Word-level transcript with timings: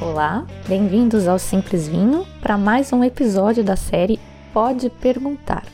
Olá, 0.00 0.46
bem-vindos 0.68 1.26
ao 1.26 1.38
Simples 1.38 1.88
Vinho 1.88 2.26
para 2.40 2.56
mais 2.58 2.92
um 2.92 3.02
episódio 3.02 3.64
da 3.64 3.76
série 3.76 4.20
Pode 4.52 4.90
Perguntar. 4.90 5.64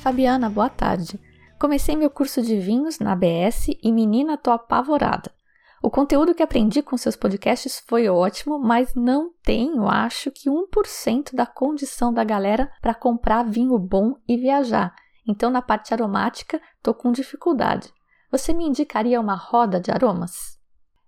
Fabiana, 0.00 0.48
boa 0.48 0.68
tarde. 0.68 1.20
Comecei 1.58 1.96
meu 1.96 2.08
curso 2.08 2.40
de 2.40 2.58
vinhos 2.58 2.98
na 2.98 3.12
ABS 3.12 3.68
e 3.82 3.92
menina, 3.92 4.38
tô 4.38 4.50
apavorada. 4.50 5.37
O 5.82 5.90
conteúdo 5.90 6.34
que 6.34 6.42
aprendi 6.42 6.82
com 6.82 6.96
seus 6.96 7.14
podcasts 7.14 7.82
foi 7.86 8.08
ótimo, 8.08 8.58
mas 8.58 8.94
não 8.94 9.30
tenho, 9.42 9.86
acho 9.86 10.30
que 10.30 10.50
1% 10.50 11.34
da 11.34 11.46
condição 11.46 12.12
da 12.12 12.24
galera 12.24 12.70
para 12.80 12.94
comprar 12.94 13.44
vinho 13.44 13.78
bom 13.78 14.14
e 14.26 14.36
viajar. 14.36 14.94
Então, 15.26 15.50
na 15.50 15.62
parte 15.62 15.94
aromática, 15.94 16.60
tô 16.82 16.92
com 16.92 17.12
dificuldade. 17.12 17.92
Você 18.30 18.52
me 18.52 18.64
indicaria 18.64 19.20
uma 19.20 19.36
roda 19.36 19.80
de 19.80 19.90
aromas? 19.90 20.58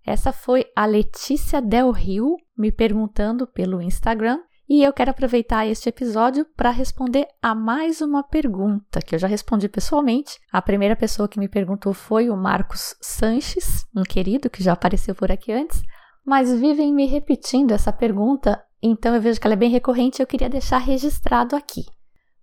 Essa 0.06 0.32
foi 0.32 0.64
a 0.74 0.86
Letícia 0.86 1.60
Del 1.60 1.90
Rio 1.90 2.36
me 2.56 2.70
perguntando 2.70 3.46
pelo 3.46 3.82
Instagram 3.82 4.40
e 4.70 4.84
eu 4.84 4.92
quero 4.92 5.10
aproveitar 5.10 5.66
este 5.66 5.88
episódio 5.88 6.46
para 6.56 6.70
responder 6.70 7.26
a 7.42 7.56
mais 7.56 8.00
uma 8.00 8.22
pergunta 8.22 9.02
que 9.02 9.16
eu 9.16 9.18
já 9.18 9.26
respondi 9.26 9.68
pessoalmente. 9.68 10.38
A 10.52 10.62
primeira 10.62 10.94
pessoa 10.94 11.28
que 11.28 11.40
me 11.40 11.48
perguntou 11.48 11.92
foi 11.92 12.30
o 12.30 12.36
Marcos 12.36 12.94
Sanches, 13.00 13.84
um 13.92 14.04
querido 14.04 14.48
que 14.48 14.62
já 14.62 14.74
apareceu 14.74 15.12
por 15.12 15.32
aqui 15.32 15.50
antes, 15.50 15.82
mas 16.24 16.54
vivem 16.54 16.94
me 16.94 17.04
repetindo 17.06 17.72
essa 17.72 17.92
pergunta, 17.92 18.64
então 18.80 19.12
eu 19.12 19.20
vejo 19.20 19.40
que 19.40 19.46
ela 19.48 19.54
é 19.54 19.56
bem 19.56 19.70
recorrente 19.70 20.20
e 20.20 20.22
eu 20.22 20.26
queria 20.26 20.48
deixar 20.48 20.78
registrado 20.78 21.56
aqui. 21.56 21.84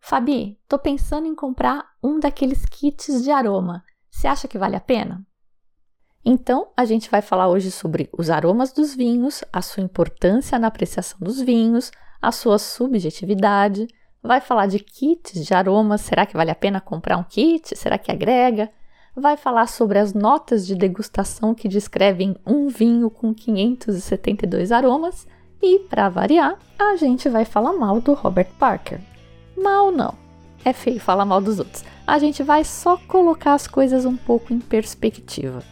Fabi, 0.02 0.60
tô 0.68 0.78
pensando 0.78 1.28
em 1.28 1.34
comprar 1.34 1.86
um 2.04 2.20
daqueles 2.20 2.66
kits 2.66 3.24
de 3.24 3.32
aroma. 3.32 3.86
Você 4.12 4.28
acha 4.28 4.50
que 4.50 4.58
vale 4.58 4.76
a 4.76 4.82
pena? 4.82 5.26
Então, 6.26 6.74
a 6.76 6.84
gente 6.84 7.10
vai 7.10 7.22
falar 7.22 7.48
hoje 7.48 7.72
sobre 7.72 8.10
os 8.12 8.30
aromas 8.30 8.74
dos 8.74 8.94
vinhos, 8.94 9.46
a 9.54 9.62
sua 9.62 9.82
importância 9.82 10.60
na 10.60 10.68
apreciação 10.68 11.18
dos 11.22 11.40
vinhos, 11.40 11.90
a 12.22 12.32
sua 12.32 12.58
subjetividade, 12.58 13.88
vai 14.22 14.42
falar 14.42 14.68
de 14.68 14.80
kits 14.80 15.46
de 15.46 15.54
aromas, 15.54 16.02
será 16.02 16.26
que 16.26 16.36
vale 16.36 16.52
a 16.52 16.56
pena 16.56 16.82
comprar 16.82 17.18
um 17.18 17.24
kit? 17.24 17.76
Será 17.76 17.98
que 17.98 18.12
agrega? 18.12 18.70
Vai 19.16 19.36
falar 19.36 19.68
sobre 19.68 19.98
as 19.98 20.14
notas 20.14 20.68
de 20.68 20.76
degustação 20.76 21.56
que 21.56 21.68
descrevem 21.68 22.36
um 22.46 22.68
vinho 22.68 23.10
com 23.10 23.34
572 23.34 24.72
aromas 24.72 25.26
e, 25.62 25.80
para 25.80 26.10
variar, 26.10 26.58
a 26.78 26.96
gente 26.96 27.28
vai 27.28 27.46
falar 27.46 27.74
mal 27.74 28.00
do 28.00 28.14
Robert 28.14 28.52
Parker. 28.60 29.00
Mal 29.58 29.92
não, 29.92 30.14
é 30.64 30.72
feio 30.72 31.00
falar 31.00 31.26
mal 31.26 31.42
dos 31.42 31.58
outros. 31.58 31.84
A 32.06 32.20
gente 32.20 32.44
vai 32.44 32.64
só 32.64 32.98
colocar 33.08 33.54
as 33.54 33.68
coisas 33.68 34.06
um 34.06 34.16
pouco 34.16 34.54
em 34.54 34.60
perspectiva. 34.60 35.64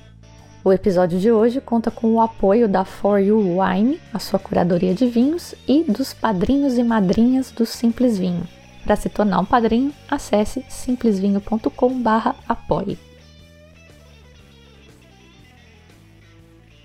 O 0.66 0.73
episódio 0.73 1.17
de 1.19 1.31
hoje 1.31 1.61
conta 1.61 1.89
com 1.91 2.16
o 2.16 2.19
apoio 2.19 2.67
da 2.67 2.83
For 2.83 3.19
You 3.19 3.59
Wine, 3.59 4.02
a 4.11 4.17
sua 4.17 4.39
curadoria 4.39 4.95
de 4.95 5.05
vinhos, 5.05 5.53
e 5.67 5.83
dos 5.83 6.11
padrinhos 6.11 6.75
e 6.75 6.83
madrinhas 6.83 7.52
do 7.52 7.67
Simples 7.67 8.17
Vinho. 8.17 8.47
Para 8.83 8.95
se 8.95 9.07
tornar 9.07 9.41
um 9.41 9.45
padrinho, 9.45 9.94
acesse 10.09 10.66
simplesvinho.com/apoie. 10.67 12.97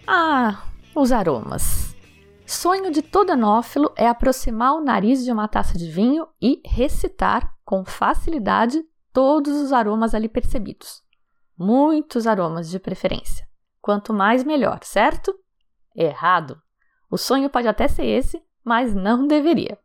Ah, 0.07 0.63
os 0.95 1.11
aromas. 1.11 1.97
Sonho 2.45 2.91
de 2.91 3.01
todo 3.01 3.31
anófilo 3.31 3.91
é 3.97 4.07
aproximar 4.07 4.75
o 4.75 4.85
nariz 4.85 5.25
de 5.25 5.33
uma 5.33 5.49
taça 5.49 5.79
de 5.79 5.91
vinho 5.91 6.27
e 6.39 6.61
recitar 6.67 7.55
com 7.65 7.83
facilidade 7.87 8.85
todos 9.11 9.57
os 9.57 9.73
aromas 9.73 10.15
ali 10.15 10.29
percebidos. 10.29 11.03
Muitos 11.57 12.27
aromas 12.27 12.69
de 12.69 12.79
preferência. 12.79 13.49
Quanto 13.81 14.13
mais, 14.13 14.45
melhor, 14.45 14.81
certo? 14.83 15.39
Errado. 15.95 16.61
O 17.11 17.17
sonho 17.17 17.51
pode 17.51 17.67
até 17.67 17.89
ser 17.89 18.05
esse, 18.05 18.43
mas 18.65 18.95
não 18.95 19.27
deveria. 19.27 19.79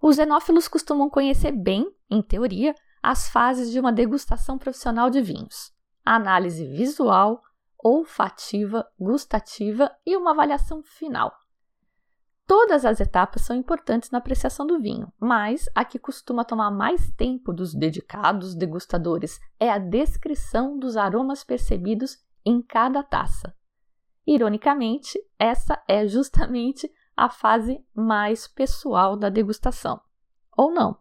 Os 0.00 0.16
xenófilos 0.16 0.68
costumam 0.68 1.08
conhecer 1.08 1.52
bem, 1.52 1.90
em 2.10 2.20
teoria, 2.20 2.74
as 3.02 3.28
fases 3.28 3.70
de 3.70 3.78
uma 3.78 3.92
degustação 3.92 4.58
profissional 4.58 5.08
de 5.08 5.22
vinhos: 5.22 5.72
a 6.04 6.16
análise 6.16 6.66
visual, 6.66 7.42
olfativa, 7.82 8.86
gustativa 8.98 9.90
e 10.04 10.16
uma 10.16 10.32
avaliação 10.32 10.82
final. 10.82 11.32
Todas 12.46 12.84
as 12.84 13.00
etapas 13.00 13.42
são 13.42 13.56
importantes 13.56 14.10
na 14.10 14.18
apreciação 14.18 14.66
do 14.66 14.80
vinho, 14.80 15.12
mas 15.18 15.68
a 15.74 15.84
que 15.84 15.98
costuma 15.98 16.44
tomar 16.44 16.70
mais 16.70 17.10
tempo 17.12 17.52
dos 17.52 17.74
dedicados 17.74 18.54
degustadores 18.54 19.40
é 19.58 19.68
a 19.68 19.78
descrição 19.78 20.78
dos 20.78 20.96
aromas 20.96 21.42
percebidos 21.42 22.18
em 22.46 22.62
cada 22.62 23.02
taça. 23.02 23.52
Ironicamente, 24.24 25.18
essa 25.38 25.82
é 25.88 26.06
justamente 26.06 26.90
a 27.16 27.28
fase 27.28 27.84
mais 27.94 28.46
pessoal 28.46 29.16
da 29.16 29.28
degustação. 29.28 30.00
Ou 30.56 30.72
não? 30.72 30.98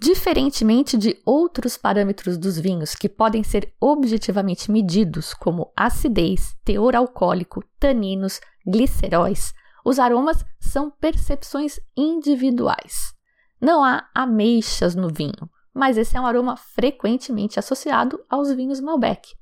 Diferentemente 0.00 0.96
de 0.96 1.20
outros 1.26 1.76
parâmetros 1.76 2.38
dos 2.38 2.58
vinhos 2.58 2.94
que 2.94 3.08
podem 3.08 3.42
ser 3.42 3.74
objetivamente 3.80 4.70
medidos, 4.70 5.34
como 5.34 5.72
acidez, 5.76 6.56
teor 6.64 6.94
alcoólico, 6.94 7.64
taninos, 7.80 8.40
gliceróis, 8.64 9.52
os 9.84 9.98
aromas 9.98 10.44
são 10.60 10.90
percepções 10.90 11.80
individuais. 11.96 13.12
Não 13.60 13.82
há 13.82 14.08
ameixas 14.14 14.94
no 14.94 15.08
vinho, 15.08 15.50
mas 15.74 15.96
esse 15.96 16.16
é 16.16 16.20
um 16.20 16.26
aroma 16.26 16.56
frequentemente 16.56 17.58
associado 17.58 18.24
aos 18.28 18.52
vinhos 18.52 18.80
Malbec, 18.80 19.34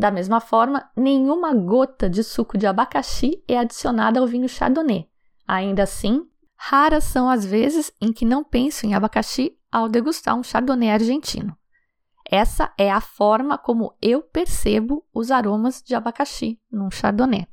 da 0.00 0.10
mesma 0.10 0.40
forma, 0.40 0.90
nenhuma 0.96 1.52
gota 1.54 2.08
de 2.08 2.24
suco 2.24 2.56
de 2.56 2.66
abacaxi 2.66 3.44
é 3.46 3.58
adicionada 3.58 4.18
ao 4.18 4.26
vinho 4.26 4.48
Chardonnay. 4.48 5.06
Ainda 5.46 5.82
assim, 5.82 6.26
raras 6.56 7.04
são 7.04 7.28
as 7.28 7.44
vezes 7.44 7.92
em 8.00 8.10
que 8.10 8.24
não 8.24 8.42
penso 8.42 8.86
em 8.86 8.94
abacaxi 8.94 9.58
ao 9.70 9.90
degustar 9.90 10.34
um 10.34 10.42
Chardonnay 10.42 10.90
argentino. 10.90 11.54
Essa 12.24 12.72
é 12.78 12.90
a 12.90 13.02
forma 13.02 13.58
como 13.58 13.94
eu 14.00 14.22
percebo 14.22 15.04
os 15.12 15.30
aromas 15.30 15.82
de 15.82 15.94
abacaxi 15.94 16.58
num 16.72 16.90
Chardonnay. 16.90 17.46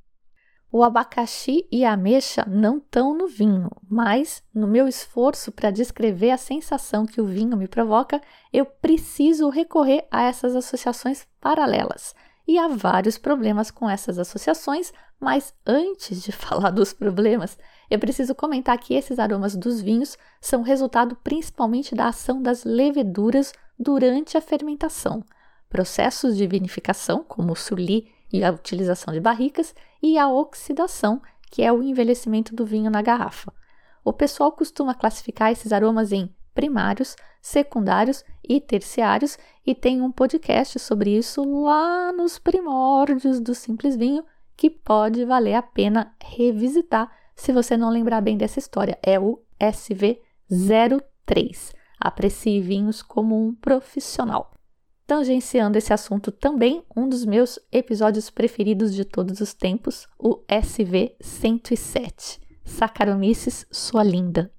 O 0.72 0.84
abacaxi 0.84 1.68
e 1.70 1.84
a 1.84 1.94
ameixa 1.94 2.46
não 2.48 2.78
estão 2.78 3.14
no 3.14 3.28
vinho, 3.28 3.70
mas 3.90 4.42
no 4.54 4.68
meu 4.68 4.88
esforço 4.88 5.52
para 5.52 5.70
descrever 5.70 6.32
a 6.32 6.38
sensação 6.38 7.06
que 7.06 7.20
o 7.20 7.26
vinho 7.26 7.58
me 7.58 7.68
provoca, 7.68 8.22
eu 8.54 8.66
preciso 8.66 9.50
recorrer 9.50 10.08
a 10.10 10.24
essas 10.24 10.56
associações 10.56 11.28
paralelas 11.42 12.16
e 12.48 12.58
há 12.58 12.68
vários 12.68 13.18
problemas 13.18 13.70
com 13.70 13.90
essas 13.90 14.18
associações, 14.18 14.94
mas 15.20 15.54
antes 15.66 16.24
de 16.24 16.32
falar 16.34 16.70
dos 16.70 16.94
problemas, 16.94 17.58
eu 17.90 18.00
preciso 18.00 18.34
comentar 18.34 18.78
que 18.78 18.94
esses 18.94 19.20
aromas 19.20 19.56
dos 19.56 19.82
vinhos 19.82 20.18
são 20.40 20.62
resultado 20.62 21.16
principalmente 21.18 21.94
da 21.94 22.08
ação 22.08 22.42
das 22.42 22.64
leveduras 22.64 23.52
durante 23.78 24.38
a 24.38 24.42
fermentação, 24.42 25.24
processos 25.70 26.38
de 26.38 26.48
vinificação, 26.48 27.24
como 27.28 27.52
o 27.52 27.56
suli 27.56 28.10
e 28.32 28.44
a 28.44 28.52
utilização 28.52 29.14
de 29.14 29.20
barricas, 29.20 29.76
e 30.02 30.18
a 30.18 30.30
oxidação, 30.30 31.22
que 31.52 31.64
é 31.64 31.72
o 31.72 31.84
envelhecimento 31.84 32.56
do 32.56 32.66
vinho 32.66 32.90
na 32.90 33.02
garrafa. 33.02 33.54
O 34.04 34.14
pessoal 34.14 34.52
costuma 34.52 34.94
classificar 34.94 35.52
esses 35.52 35.74
aromas 35.74 36.12
em 36.12 36.34
primários, 36.58 37.16
secundários 37.40 38.26
e 38.44 38.60
terciários, 38.60 39.38
e 39.64 39.76
tem 39.76 40.02
um 40.02 40.12
podcast 40.12 40.80
sobre 40.80 41.16
isso 41.16 41.44
lá 41.44 42.12
nos 42.12 42.40
primórdios 42.40 43.40
do 43.40 43.54
Simples 43.54 43.96
Vinho 43.96 44.26
que 44.56 44.72
pode 44.72 45.24
valer 45.24 45.54
a 45.54 45.62
pena 45.62 46.16
revisitar 46.20 47.12
se 47.36 47.54
você 47.54 47.78
não 47.78 47.92
lembrar 47.92 48.22
bem 48.22 48.36
dessa 48.36 48.58
história. 48.58 48.98
É 49.04 49.20
o 49.20 49.40
SV03. 49.62 51.76
Aprecie 52.00 52.60
vinhos 52.60 53.04
como 53.04 53.40
um 53.40 53.54
profissional. 53.54 54.52
Tangenciando 55.06 55.78
esse 55.78 55.94
assunto 55.94 56.32
também, 56.32 56.84
um 56.96 57.08
dos 57.08 57.24
meus 57.24 57.60
episódios 57.72 58.32
preferidos 58.32 58.96
de 58.96 59.06
todos 59.06 59.42
os 59.42 59.54
tempos, 59.54 60.08
o 60.18 60.44
SV107. 60.48 62.40
Saccharomyces, 62.66 63.68
sua 63.72 64.04
linda. 64.04 64.52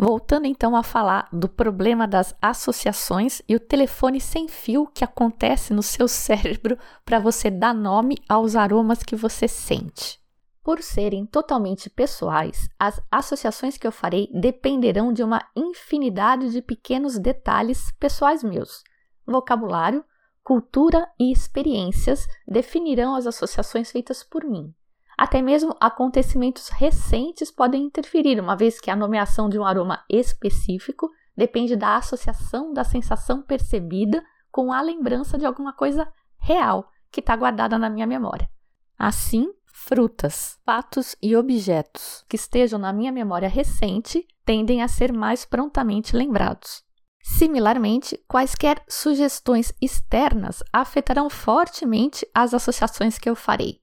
Voltando 0.00 0.46
então 0.46 0.76
a 0.76 0.84
falar 0.84 1.28
do 1.32 1.48
problema 1.48 2.06
das 2.06 2.32
associações 2.40 3.42
e 3.48 3.56
o 3.56 3.60
telefone 3.60 4.20
sem 4.20 4.46
fio 4.46 4.86
que 4.86 5.02
acontece 5.02 5.74
no 5.74 5.82
seu 5.82 6.06
cérebro 6.06 6.78
para 7.04 7.18
você 7.18 7.50
dar 7.50 7.74
nome 7.74 8.16
aos 8.28 8.54
aromas 8.54 9.02
que 9.02 9.16
você 9.16 9.48
sente. 9.48 10.20
Por 10.62 10.84
serem 10.84 11.26
totalmente 11.26 11.90
pessoais, 11.90 12.68
as 12.78 13.02
associações 13.10 13.76
que 13.76 13.88
eu 13.88 13.90
farei 13.90 14.30
dependerão 14.32 15.12
de 15.12 15.24
uma 15.24 15.44
infinidade 15.56 16.52
de 16.52 16.62
pequenos 16.62 17.18
detalhes 17.18 17.90
pessoais 17.98 18.44
meus. 18.44 18.84
Vocabulário, 19.26 20.04
cultura 20.44 21.10
e 21.18 21.32
experiências 21.32 22.24
definirão 22.46 23.16
as 23.16 23.26
associações 23.26 23.90
feitas 23.90 24.22
por 24.22 24.44
mim. 24.44 24.72
Até 25.18 25.42
mesmo 25.42 25.76
acontecimentos 25.80 26.68
recentes 26.68 27.50
podem 27.50 27.82
interferir, 27.82 28.38
uma 28.38 28.54
vez 28.54 28.80
que 28.80 28.88
a 28.88 28.94
nomeação 28.94 29.48
de 29.48 29.58
um 29.58 29.64
aroma 29.64 30.04
específico 30.08 31.10
depende 31.36 31.74
da 31.74 31.96
associação 31.96 32.72
da 32.72 32.84
sensação 32.84 33.42
percebida 33.42 34.24
com 34.48 34.72
a 34.72 34.80
lembrança 34.80 35.36
de 35.36 35.44
alguma 35.44 35.72
coisa 35.72 36.06
real 36.38 36.88
que 37.10 37.18
está 37.18 37.34
guardada 37.34 37.76
na 37.76 37.90
minha 37.90 38.06
memória. 38.06 38.48
Assim, 38.96 39.52
frutas, 39.66 40.56
fatos 40.64 41.16
e 41.20 41.34
objetos 41.34 42.24
que 42.28 42.36
estejam 42.36 42.78
na 42.78 42.92
minha 42.92 43.10
memória 43.10 43.48
recente 43.48 44.24
tendem 44.44 44.82
a 44.82 44.88
ser 44.88 45.12
mais 45.12 45.44
prontamente 45.44 46.14
lembrados. 46.14 46.84
Similarmente, 47.24 48.16
quaisquer 48.28 48.84
sugestões 48.88 49.72
externas 49.82 50.62
afetarão 50.72 51.28
fortemente 51.28 52.24
as 52.32 52.54
associações 52.54 53.18
que 53.18 53.28
eu 53.28 53.34
farei. 53.34 53.80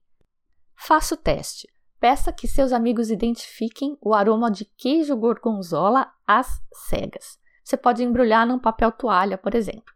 Faça 0.76 1.14
o 1.14 1.18
teste. 1.18 1.68
Peça 1.98 2.32
que 2.32 2.46
seus 2.46 2.72
amigos 2.72 3.10
identifiquem 3.10 3.96
o 4.00 4.14
aroma 4.14 4.50
de 4.50 4.64
queijo 4.64 5.16
gorgonzola 5.16 6.12
às 6.26 6.62
cegas. 6.72 7.38
Você 7.64 7.76
pode 7.76 8.04
embrulhar 8.04 8.46
num 8.46 8.58
papel 8.58 8.92
toalha, 8.92 9.36
por 9.36 9.54
exemplo. 9.54 9.94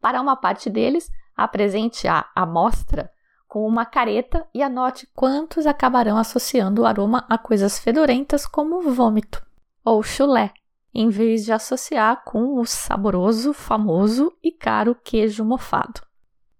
Para 0.00 0.20
uma 0.20 0.34
parte 0.34 0.68
deles, 0.68 1.10
apresente 1.36 2.08
a 2.08 2.28
amostra 2.34 3.10
com 3.46 3.66
uma 3.66 3.86
careta 3.86 4.48
e 4.52 4.62
anote 4.62 5.08
quantos 5.14 5.66
acabarão 5.66 6.18
associando 6.18 6.82
o 6.82 6.86
aroma 6.86 7.24
a 7.28 7.38
coisas 7.38 7.78
fedorentas 7.78 8.46
como 8.46 8.80
vômito 8.90 9.44
ou 9.84 10.02
chulé, 10.02 10.52
em 10.92 11.08
vez 11.08 11.44
de 11.44 11.52
associar 11.52 12.24
com 12.24 12.58
o 12.58 12.64
saboroso, 12.64 13.52
famoso 13.52 14.32
e 14.42 14.50
caro 14.50 14.96
queijo 15.04 15.44
mofado. 15.44 16.00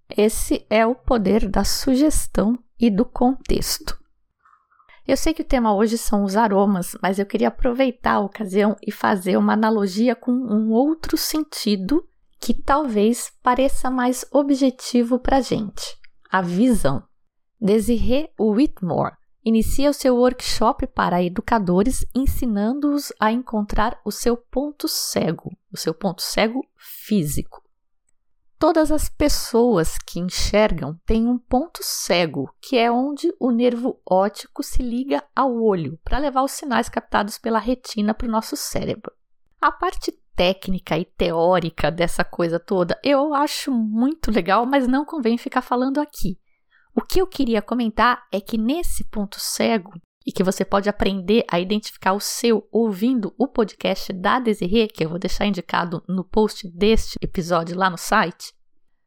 Esse 0.08 0.64
é 0.68 0.86
o 0.86 0.94
poder 0.94 1.48
da 1.48 1.64
sugestão 1.64 2.56
e 2.78 2.90
do 2.90 3.04
contexto. 3.04 3.98
Eu 5.06 5.16
sei 5.16 5.34
que 5.34 5.42
o 5.42 5.46
tema 5.46 5.74
hoje 5.74 5.98
são 5.98 6.24
os 6.24 6.34
aromas, 6.34 6.96
mas 7.02 7.18
eu 7.18 7.26
queria 7.26 7.48
aproveitar 7.48 8.14
a 8.14 8.20
ocasião 8.20 8.74
e 8.80 8.90
fazer 8.90 9.36
uma 9.36 9.52
analogia 9.52 10.16
com 10.16 10.32
um 10.32 10.70
outro 10.70 11.16
sentido 11.16 12.08
que 12.40 12.54
talvez 12.54 13.32
pareça 13.42 13.90
mais 13.90 14.24
objetivo 14.30 15.18
para 15.18 15.38
a 15.38 15.40
gente: 15.40 15.98
a 16.30 16.40
visão. 16.42 17.02
Desiree 17.60 18.28
Whitmore 18.38 19.16
inicia 19.42 19.88
o 19.88 19.94
seu 19.94 20.16
workshop 20.16 20.86
para 20.86 21.22
educadores, 21.22 22.04
ensinando-os 22.14 23.12
a 23.18 23.32
encontrar 23.32 23.98
o 24.04 24.10
seu 24.10 24.36
ponto 24.36 24.88
cego, 24.88 25.50
o 25.72 25.76
seu 25.76 25.94
ponto 25.94 26.20
cego 26.20 26.62
físico. 26.76 27.63
Todas 28.58 28.90
as 28.90 29.08
pessoas 29.08 29.98
que 29.98 30.20
enxergam 30.20 30.98
têm 31.04 31.26
um 31.26 31.38
ponto 31.38 31.80
cego, 31.82 32.48
que 32.62 32.78
é 32.78 32.90
onde 32.90 33.34
o 33.38 33.50
nervo 33.50 34.00
óptico 34.08 34.62
se 34.62 34.82
liga 34.82 35.22
ao 35.34 35.54
olho 35.60 35.98
para 36.04 36.18
levar 36.18 36.42
os 36.42 36.52
sinais 36.52 36.88
captados 36.88 37.36
pela 37.36 37.58
retina 37.58 38.14
para 38.14 38.28
o 38.28 38.30
nosso 38.30 38.56
cérebro. 38.56 39.12
A 39.60 39.72
parte 39.72 40.12
técnica 40.34 40.98
e 40.98 41.04
teórica 41.04 41.90
dessa 41.90 42.24
coisa 42.24 42.58
toda 42.58 42.98
eu 43.02 43.34
acho 43.34 43.70
muito 43.70 44.30
legal, 44.30 44.66
mas 44.66 44.86
não 44.86 45.04
convém 45.04 45.36
ficar 45.36 45.62
falando 45.62 46.00
aqui. 46.00 46.38
O 46.94 47.00
que 47.00 47.20
eu 47.20 47.26
queria 47.26 47.60
comentar 47.60 48.24
é 48.30 48.40
que 48.40 48.56
nesse 48.56 49.04
ponto 49.04 49.40
cego, 49.40 49.92
e 50.26 50.32
que 50.32 50.42
você 50.42 50.64
pode 50.64 50.88
aprender 50.88 51.44
a 51.50 51.60
identificar 51.60 52.12
o 52.12 52.20
seu 52.20 52.66
ouvindo 52.72 53.34
o 53.38 53.46
podcast 53.46 54.12
da 54.12 54.38
Desirê, 54.38 54.88
que 54.88 55.04
eu 55.04 55.10
vou 55.10 55.18
deixar 55.18 55.46
indicado 55.46 56.02
no 56.08 56.24
post 56.24 56.68
deste 56.68 57.18
episódio 57.20 57.76
lá 57.76 57.90
no 57.90 57.98
site. 57.98 58.54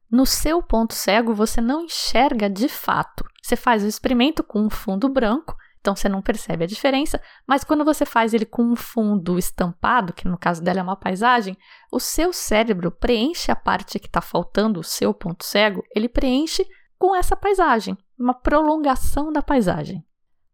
No 0.10 0.26
seu 0.26 0.62
ponto 0.62 0.94
cego, 0.94 1.34
você 1.34 1.60
não 1.60 1.82
enxerga 1.82 2.50
de 2.50 2.70
fato. 2.70 3.26
Você 3.42 3.56
faz 3.56 3.84
o 3.84 3.88
experimento 3.88 4.44
com 4.44 4.62
um 4.62 4.70
fundo 4.70 5.10
branco, 5.10 5.56
então 5.82 5.96
você 5.96 6.08
não 6.08 6.22
percebe 6.22 6.64
a 6.64 6.68
diferença, 6.68 7.22
mas 7.48 7.64
quando 7.64 7.84
você 7.84 8.06
faz 8.06 8.34
ele 8.34 8.46
com 8.46 8.62
um 8.62 8.76
fundo 8.76 9.38
estampado, 9.38 10.14
que 10.14 10.28
no 10.28 10.38
caso 10.38 10.62
dela 10.62 10.80
é 10.80 10.84
uma 10.84 10.96
paisagem, 10.96 11.58
o 11.92 12.00
seu 12.00 12.32
cérebro 12.32 12.92
preenche 12.92 13.52
a 13.52 13.56
parte 13.56 14.00
que 14.00 14.08
está 14.08 14.22
faltando, 14.22 14.80
o 14.80 14.84
seu 14.84 15.14
ponto 15.14 15.46
cego, 15.46 15.84
ele 15.96 16.10
preenche 16.10 16.66
com 16.98 17.16
essa 17.16 17.36
paisagem, 17.36 17.98
uma 18.18 18.34
prolongação 18.34 19.32
da 19.32 19.42
paisagem. 19.42 20.06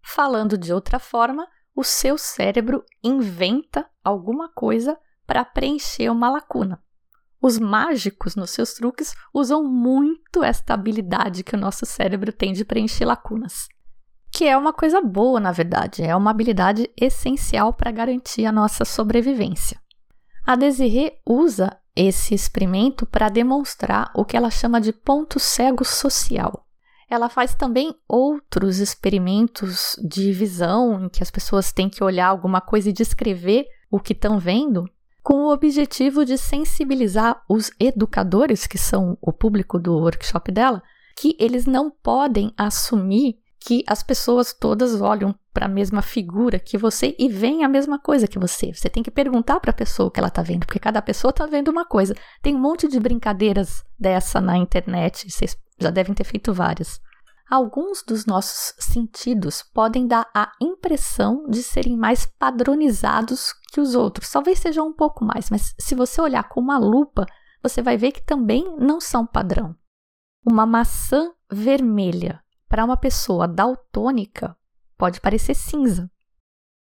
Falando 0.04 0.58
de 0.58 0.74
outra 0.74 1.00
forma, 1.00 1.48
o 1.76 1.84
seu 1.84 2.18
cérebro 2.18 2.84
inventa 3.04 3.90
alguma 4.04 4.50
coisa 4.50 5.00
para 5.26 5.46
preencher 5.46 6.10
uma 6.10 6.30
lacuna. 6.30 6.84
Os 7.42 7.58
mágicos, 7.58 8.36
nos 8.36 8.52
seus 8.52 8.74
truques, 8.74 9.16
usam 9.34 9.64
muito 9.64 10.44
esta 10.44 10.74
habilidade 10.74 11.44
que 11.44 11.56
o 11.56 11.60
nosso 11.60 11.86
cérebro 11.86 12.32
tem 12.32 12.54
de 12.54 12.64
preencher 12.64 13.06
lacunas. 13.06 13.68
Que 14.32 14.46
é 14.46 14.58
uma 14.58 14.74
coisa 14.74 15.02
boa, 15.02 15.40
na 15.40 15.52
verdade, 15.52 16.04
é 16.04 16.16
uma 16.16 16.32
habilidade 16.32 16.90
essencial 16.96 17.74
para 17.74 17.92
garantir 17.92 18.46
a 18.46 18.52
nossa 18.52 18.86
sobrevivência. 18.86 19.80
A 20.46 20.56
Desiree 20.56 21.14
usa 21.26 21.78
esse 21.96 22.34
experimento 22.34 23.06
para 23.06 23.30
demonstrar 23.30 24.12
o 24.16 24.26
que 24.26 24.36
ela 24.36 24.50
chama 24.50 24.82
de 24.82 24.92
ponto 24.92 25.40
cego 25.40 25.86
social. 25.86 26.66
Ela 27.14 27.30
faz 27.30 27.54
também 27.54 27.96
outros 28.10 28.80
experimentos 28.80 29.96
de 30.04 30.32
visão, 30.32 31.06
em 31.06 31.10
que 31.10 31.22
as 31.22 31.30
pessoas 31.30 31.72
têm 31.72 31.88
que 31.88 32.04
olhar 32.04 32.26
alguma 32.26 32.60
coisa 32.60 32.90
e 32.90 32.94
descrever 32.94 33.68
o 33.92 34.00
que 34.00 34.14
estão 34.14 34.40
vendo, 34.40 34.90
com 35.22 35.44
o 35.44 35.54
objetivo 35.54 36.26
de 36.26 36.40
sensibilizar 36.40 37.40
os 37.48 37.70
educadores, 37.80 38.66
que 38.66 38.80
são 38.80 39.16
o 39.22 39.32
público 39.32 39.78
do 39.78 39.94
workshop 39.94 40.52
dela, 40.52 40.82
que 41.16 41.38
eles 41.40 41.68
não 41.68 41.92
podem 41.92 42.52
assumir 42.58 43.36
que 43.60 43.84
as 43.86 44.02
pessoas 44.02 44.52
todas 44.52 45.00
olham 45.00 45.36
para 45.54 45.68
a 45.68 45.70
mesma 45.70 46.02
figura 46.02 46.58
que 46.58 46.80
você 46.80 47.16
e 47.20 47.30
veem 47.30 47.64
a 47.64 47.70
mesma 47.70 48.00
coisa 48.00 48.28
que 48.28 48.40
você. 48.40 48.74
Você 48.74 48.90
tem 48.90 49.04
que 49.04 49.12
perguntar 49.12 49.60
para 49.60 49.70
a 49.70 49.76
pessoa 49.76 50.08
o 50.08 50.12
que 50.12 50.20
ela 50.20 50.30
está 50.30 50.42
vendo, 50.42 50.66
porque 50.66 50.80
cada 50.80 51.00
pessoa 51.00 51.30
está 51.30 51.46
vendo 51.46 51.70
uma 51.70 51.86
coisa. 51.86 52.16
Tem 52.42 52.56
um 52.56 52.60
monte 52.60 52.88
de 52.88 53.00
brincadeiras 53.00 53.84
dessa 54.00 54.42
na 54.42 54.58
internet, 54.58 55.30
vocês 55.30 55.56
já 55.84 55.90
devem 55.90 56.14
ter 56.14 56.24
feito 56.24 56.54
várias. 56.54 57.00
Alguns 57.50 58.04
dos 58.04 58.26
nossos 58.26 58.74
sentidos 58.80 59.62
podem 59.62 60.08
dar 60.08 60.28
a 60.34 60.52
impressão 60.60 61.48
de 61.48 61.62
serem 61.62 61.96
mais 61.96 62.26
padronizados 62.26 63.54
que 63.72 63.80
os 63.80 63.94
outros. 63.94 64.32
Talvez 64.32 64.60
sejam 64.60 64.88
um 64.88 64.94
pouco 64.94 65.24
mais, 65.24 65.50
mas 65.50 65.74
se 65.80 65.94
você 65.94 66.20
olhar 66.20 66.48
com 66.50 66.60
uma 66.60 66.80
lupa, 66.80 67.26
você 67.62 67.82
vai 67.82 67.98
ver 67.98 68.12
que 68.12 68.26
também 68.26 68.76
não 68.80 69.00
são 69.00 69.26
padrão. 69.26 69.76
Uma 70.46 70.66
maçã 70.66 71.32
vermelha 71.52 72.42
para 72.68 72.84
uma 72.84 72.98
pessoa 72.98 73.48
daltônica 73.48 74.58
pode 74.98 75.22
parecer 75.22 75.54
cinza. 75.54 76.10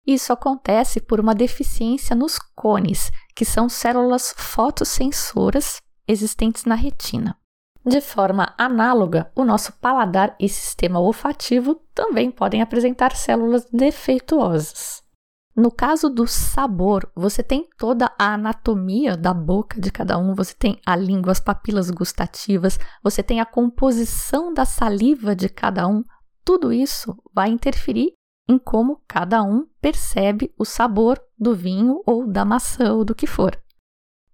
Isso 0.07 0.33
acontece 0.33 1.01
por 1.01 1.21
uma 1.21 1.35
deficiência 1.35 2.17
nos 2.17 2.39
cones, 2.39 3.11
que 3.37 3.45
são 3.45 3.69
células 3.69 4.35
fotossensoras 4.37 5.81
existentes 6.07 6.65
na 6.65 6.75
retina. 6.75 7.39
De 7.85 8.01
forma 8.01 8.55
análoga, 8.59 9.31
o 9.35 9.45
nosso 9.45 9.73
paladar 9.75 10.35
e 10.39 10.49
sistema 10.49 11.01
olfativo 11.01 11.77
também 11.95 12.31
podem 12.31 12.61
apresentar 12.61 13.17
células 13.17 13.67
defeituosas. 13.73 15.03
No 15.57 15.73
caso 15.73 16.09
do 16.09 16.25
sabor, 16.25 17.11
você 17.17 17.43
tem 17.43 17.69
toda 17.77 18.13
a 18.17 18.35
anatomia 18.35 19.17
da 19.17 19.35
boca 19.35 19.81
de 19.81 19.91
cada 19.91 20.17
um, 20.17 20.33
você 20.33 20.55
tem 20.55 20.81
a 20.87 20.95
língua, 20.95 21.33
as 21.33 21.41
papilas 21.41 21.91
gustativas, 21.91 22.79
você 23.03 23.25
tem 23.25 23.41
a 23.41 23.45
composição 23.45 24.55
da 24.55 24.65
saliva 24.65 25.35
de 25.35 25.49
cada 25.49 25.89
um, 25.89 26.05
tudo 26.45 26.73
isso 26.73 27.17
vai 27.35 27.49
interferir 27.49 28.13
em 28.49 28.57
como 28.57 29.03
cada 29.09 29.43
um 29.43 29.67
percebe 29.81 30.55
o 30.57 30.65
sabor 30.65 31.21
do 31.37 31.55
vinho 31.55 32.03
ou 32.07 32.27
da 32.27 32.45
maçã 32.45 32.95
ou 32.95 33.05
do 33.05 33.15
que 33.15 33.27
for. 33.27 33.61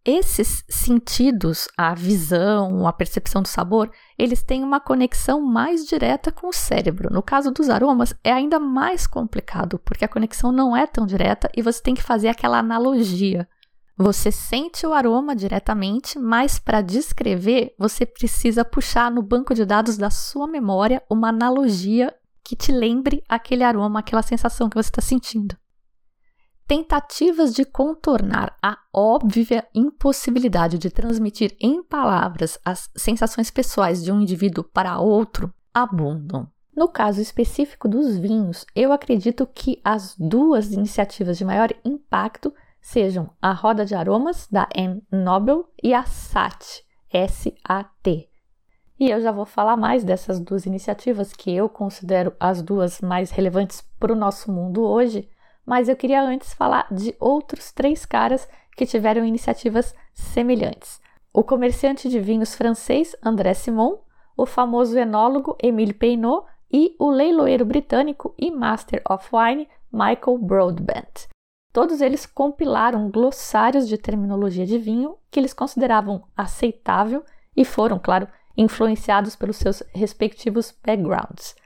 Esses 0.07 0.63
sentidos, 0.69 1.67
a 1.79 1.95
visão, 1.95 2.87
a 2.87 2.93
percepção 2.93 3.41
do 3.41 3.49
sabor, 3.49 3.91
eles 4.19 4.43
têm 4.43 4.63
uma 4.63 4.79
conexão 4.79 5.41
mais 5.41 5.87
direta 5.87 6.31
com 6.31 6.49
o 6.49 6.53
cérebro. 6.53 7.11
No 7.11 7.23
caso 7.23 7.51
dos 7.51 7.71
aromas, 7.71 8.15
é 8.23 8.31
ainda 8.31 8.61
mais 8.61 9.07
complicado, 9.07 9.79
porque 9.79 10.05
a 10.05 10.09
conexão 10.09 10.53
não 10.53 10.77
é 10.77 10.87
tão 10.87 11.07
direta 11.07 11.51
e 11.57 11.63
você 11.63 11.83
tem 11.83 11.95
que 11.95 12.03
fazer 12.03 12.29
aquela 12.29 12.59
analogia. 12.59 13.49
Você 13.97 14.31
sente 14.31 14.87
o 14.87 14.93
aroma 14.93 15.35
diretamente, 15.35 16.19
mas 16.19 16.59
para 16.59 16.83
descrever, 16.83 17.75
você 17.79 18.05
precisa 18.05 18.63
puxar 18.63 19.11
no 19.11 19.23
banco 19.23 19.55
de 19.55 19.65
dados 19.65 19.97
da 19.97 20.11
sua 20.11 20.47
memória 20.47 21.03
uma 21.09 21.31
analogia 21.31 22.15
que 22.43 22.55
te 22.55 22.71
lembre 22.71 23.25
aquele 23.27 23.65
aroma, 23.65 24.01
aquela 24.01 24.21
sensação 24.21 24.69
que 24.69 24.77
você 24.77 24.91
está 24.91 25.01
sentindo. 25.01 25.57
Tentativas 26.67 27.53
de 27.55 27.63
contornar 27.65 28.57
a 28.63 28.79
óbvia 28.91 29.69
impossibilidade 29.75 30.79
de 30.79 30.89
transmitir 30.89 31.55
em 31.61 31.83
palavras 31.83 32.59
as 32.65 32.91
sensações 32.97 33.51
pessoais 33.51 34.03
de 34.03 34.11
um 34.11 34.21
indivíduo 34.21 34.65
para 34.65 34.99
outro 34.99 35.53
abundam. 35.75 36.49
No 36.75 36.89
caso 36.89 37.21
específico 37.21 37.87
dos 37.87 38.17
vinhos, 38.17 38.65
eu 38.75 38.93
acredito 38.93 39.47
que 39.47 39.79
as 39.85 40.17
duas 40.19 40.73
iniciativas 40.73 41.37
de 41.37 41.45
maior 41.45 41.69
impacto 41.85 42.53
sejam 42.81 43.31
a 43.43 43.53
roda 43.53 43.85
de 43.85 43.95
aromas 43.95 44.49
da 44.51 44.67
M. 44.75 45.03
Nobel 45.13 45.69
e 45.83 45.93
a 45.93 46.05
SAT, 46.05 46.83
S-A-T. 47.11 48.29
E 48.99 49.11
eu 49.11 49.21
já 49.21 49.31
vou 49.31 49.45
falar 49.45 49.77
mais 49.77 50.03
dessas 50.03 50.41
duas 50.41 50.65
iniciativas 50.65 51.33
que 51.33 51.55
eu 51.55 51.69
considero 51.69 52.33
as 52.41 52.63
duas 52.63 53.01
mais 53.01 53.31
relevantes 53.31 53.83
para 54.01 54.13
o 54.13 54.17
nosso 54.17 54.51
mundo 54.51 54.83
hoje, 54.83 55.29
mas 55.67 55.89
eu 55.89 55.97
queria 55.97 56.23
antes 56.23 56.53
falar 56.55 56.87
de 56.91 57.15
outros 57.19 57.73
três 57.73 58.05
caras 58.05 58.49
que 58.77 58.87
tiveram 58.87 59.25
iniciativas 59.25 59.95
semelhantes. 60.13 61.01
O 61.33 61.43
comerciante 61.43 62.09
de 62.09 62.21
vinhos 62.21 62.55
francês 62.55 63.17
André 63.25 63.55
Simon, 63.55 63.99
o 64.37 64.47
famoso 64.47 64.99
enólogo 64.99 65.57
Emile 65.63 65.93
Peinot 65.93 66.47
e 66.73 66.95
o 66.99 67.11
leiloeiro 67.11 67.65
britânico 67.65 68.35
e 68.39 68.51
Master 68.51 69.03
of 69.09 69.29
Wine 69.33 69.69
Michael 69.93 70.39
Broadbent. 70.39 71.29
Todos 71.73 72.01
eles 72.01 72.25
compilaram 72.25 73.11
glossários 73.11 73.89
de 73.89 73.99
terminologia 73.99 74.65
de 74.65 74.79
vinho 74.79 75.17
que 75.31 75.41
eles 75.41 75.53
consideravam 75.53 76.23
aceitável 76.37 77.25
e 77.57 77.65
foram, 77.65 77.99
claro, 77.99 78.29
influenciados 78.57 79.35
pelos 79.35 79.57
seus 79.57 79.83
respectivos 79.93 80.73
backgrounds. 80.85 81.57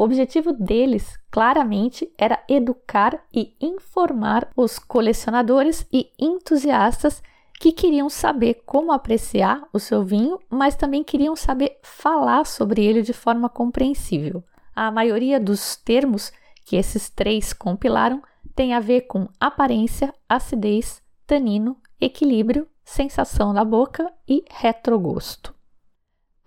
O 0.00 0.02
objetivo 0.02 0.54
deles, 0.54 1.18
claramente, 1.30 2.10
era 2.16 2.42
educar 2.48 3.22
e 3.30 3.54
informar 3.60 4.50
os 4.56 4.78
colecionadores 4.78 5.86
e 5.92 6.10
entusiastas 6.18 7.22
que 7.60 7.70
queriam 7.70 8.08
saber 8.08 8.62
como 8.64 8.92
apreciar 8.92 9.62
o 9.74 9.78
seu 9.78 10.02
vinho, 10.02 10.38
mas 10.48 10.74
também 10.74 11.04
queriam 11.04 11.36
saber 11.36 11.78
falar 11.82 12.46
sobre 12.46 12.82
ele 12.82 13.02
de 13.02 13.12
forma 13.12 13.50
compreensível. 13.50 14.42
A 14.74 14.90
maioria 14.90 15.38
dos 15.38 15.76
termos 15.76 16.32
que 16.64 16.76
esses 16.76 17.10
três 17.10 17.52
compilaram 17.52 18.22
tem 18.56 18.72
a 18.72 18.80
ver 18.80 19.02
com 19.02 19.28
aparência, 19.38 20.14
acidez, 20.26 21.02
tanino, 21.26 21.76
equilíbrio, 22.00 22.66
sensação 22.82 23.52
na 23.52 23.66
boca 23.66 24.10
e 24.26 24.46
retrogosto. 24.48 25.59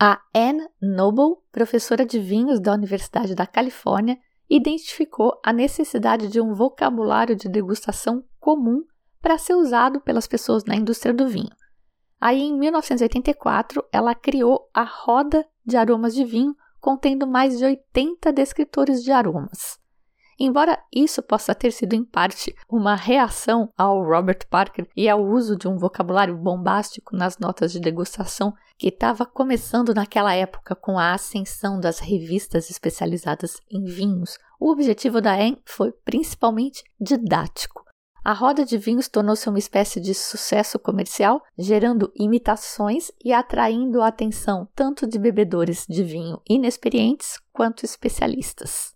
A 0.05 0.19
Anne 0.35 0.67
Noble, 0.81 1.37
professora 1.49 2.05
de 2.05 2.19
vinhos 2.19 2.59
da 2.59 2.73
Universidade 2.73 3.33
da 3.33 3.47
Califórnia, 3.47 4.19
identificou 4.49 5.39
a 5.41 5.53
necessidade 5.53 6.27
de 6.27 6.41
um 6.41 6.53
vocabulário 6.53 7.37
de 7.37 7.47
degustação 7.47 8.21
comum 8.37 8.83
para 9.21 9.37
ser 9.37 9.53
usado 9.53 10.01
pelas 10.01 10.27
pessoas 10.27 10.65
na 10.65 10.75
indústria 10.75 11.13
do 11.13 11.25
vinho. 11.25 11.55
Aí, 12.19 12.41
em 12.41 12.53
1984, 12.59 13.81
ela 13.93 14.13
criou 14.13 14.69
a 14.73 14.83
Roda 14.83 15.47
de 15.65 15.77
Aromas 15.77 16.13
de 16.13 16.25
Vinho, 16.25 16.53
contendo 16.81 17.25
mais 17.25 17.57
de 17.57 17.63
80 17.63 18.33
descritores 18.33 19.01
de 19.05 19.11
aromas. 19.13 19.79
Embora 20.39 20.79
isso 20.91 21.21
possa 21.21 21.53
ter 21.53 21.71
sido 21.71 21.93
em 21.93 22.03
parte 22.03 22.55
uma 22.69 22.95
reação 22.95 23.69
ao 23.77 24.03
Robert 24.03 24.47
Parker 24.49 24.87
e 24.95 25.07
ao 25.07 25.23
uso 25.23 25.55
de 25.55 25.67
um 25.67 25.77
vocabulário 25.77 26.35
bombástico 26.37 27.15
nas 27.15 27.37
notas 27.37 27.71
de 27.71 27.79
degustação 27.79 28.53
que 28.77 28.87
estava 28.87 29.25
começando 29.25 29.93
naquela 29.93 30.33
época 30.33 30.75
com 30.75 30.97
a 30.97 31.13
ascensão 31.13 31.79
das 31.79 31.99
revistas 31.99 32.69
especializadas 32.69 33.57
em 33.69 33.85
vinhos, 33.85 34.37
o 34.59 34.71
objetivo 34.71 35.21
da 35.21 35.37
EN 35.37 35.57
foi 35.65 35.91
principalmente 35.91 36.83
didático. 36.99 37.83
A 38.23 38.31
roda 38.31 38.63
de 38.63 38.77
vinhos 38.77 39.09
tornou-se 39.09 39.49
uma 39.49 39.59
espécie 39.59 39.99
de 39.99 40.13
sucesso 40.13 40.79
comercial, 40.79 41.43
gerando 41.57 42.09
imitações 42.15 43.11
e 43.23 43.33
atraindo 43.33 44.01
a 44.01 44.07
atenção 44.07 44.65
tanto 44.73 45.05
de 45.05 45.19
bebedores 45.19 45.85
de 45.89 46.03
vinho 46.03 46.41
inexperientes 46.49 47.37
quanto 47.51 47.83
especialistas. 47.83 48.92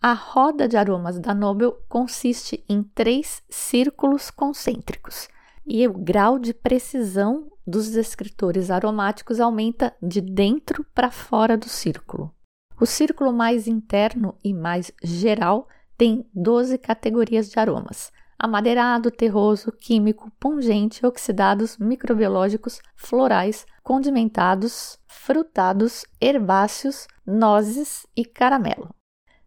A 0.00 0.12
roda 0.12 0.68
de 0.68 0.76
aromas 0.76 1.18
da 1.18 1.34
Nobel 1.34 1.82
consiste 1.88 2.62
em 2.68 2.82
três 2.82 3.42
círculos 3.48 4.30
concêntricos 4.30 5.28
e 5.66 5.86
o 5.88 5.92
grau 5.92 6.38
de 6.38 6.54
precisão 6.54 7.50
dos 7.66 7.90
descritores 7.90 8.70
aromáticos 8.70 9.40
aumenta 9.40 9.94
de 10.00 10.20
dentro 10.20 10.84
para 10.94 11.10
fora 11.10 11.56
do 11.56 11.68
círculo. 11.68 12.32
O 12.80 12.86
círculo 12.86 13.32
mais 13.32 13.66
interno 13.66 14.36
e 14.44 14.54
mais 14.54 14.92
geral 15.02 15.66
tem 15.96 16.28
12 16.34 16.78
categorias 16.78 17.50
de 17.50 17.58
aromas: 17.58 18.12
amadeirado, 18.38 19.10
terroso, 19.10 19.72
químico, 19.72 20.30
pungente, 20.38 21.04
oxidados, 21.04 21.78
microbiológicos, 21.78 22.80
florais, 22.94 23.66
condimentados, 23.82 24.98
frutados, 25.06 26.04
herbáceos, 26.20 27.08
nozes 27.26 28.06
e 28.14 28.24
caramelo. 28.24 28.95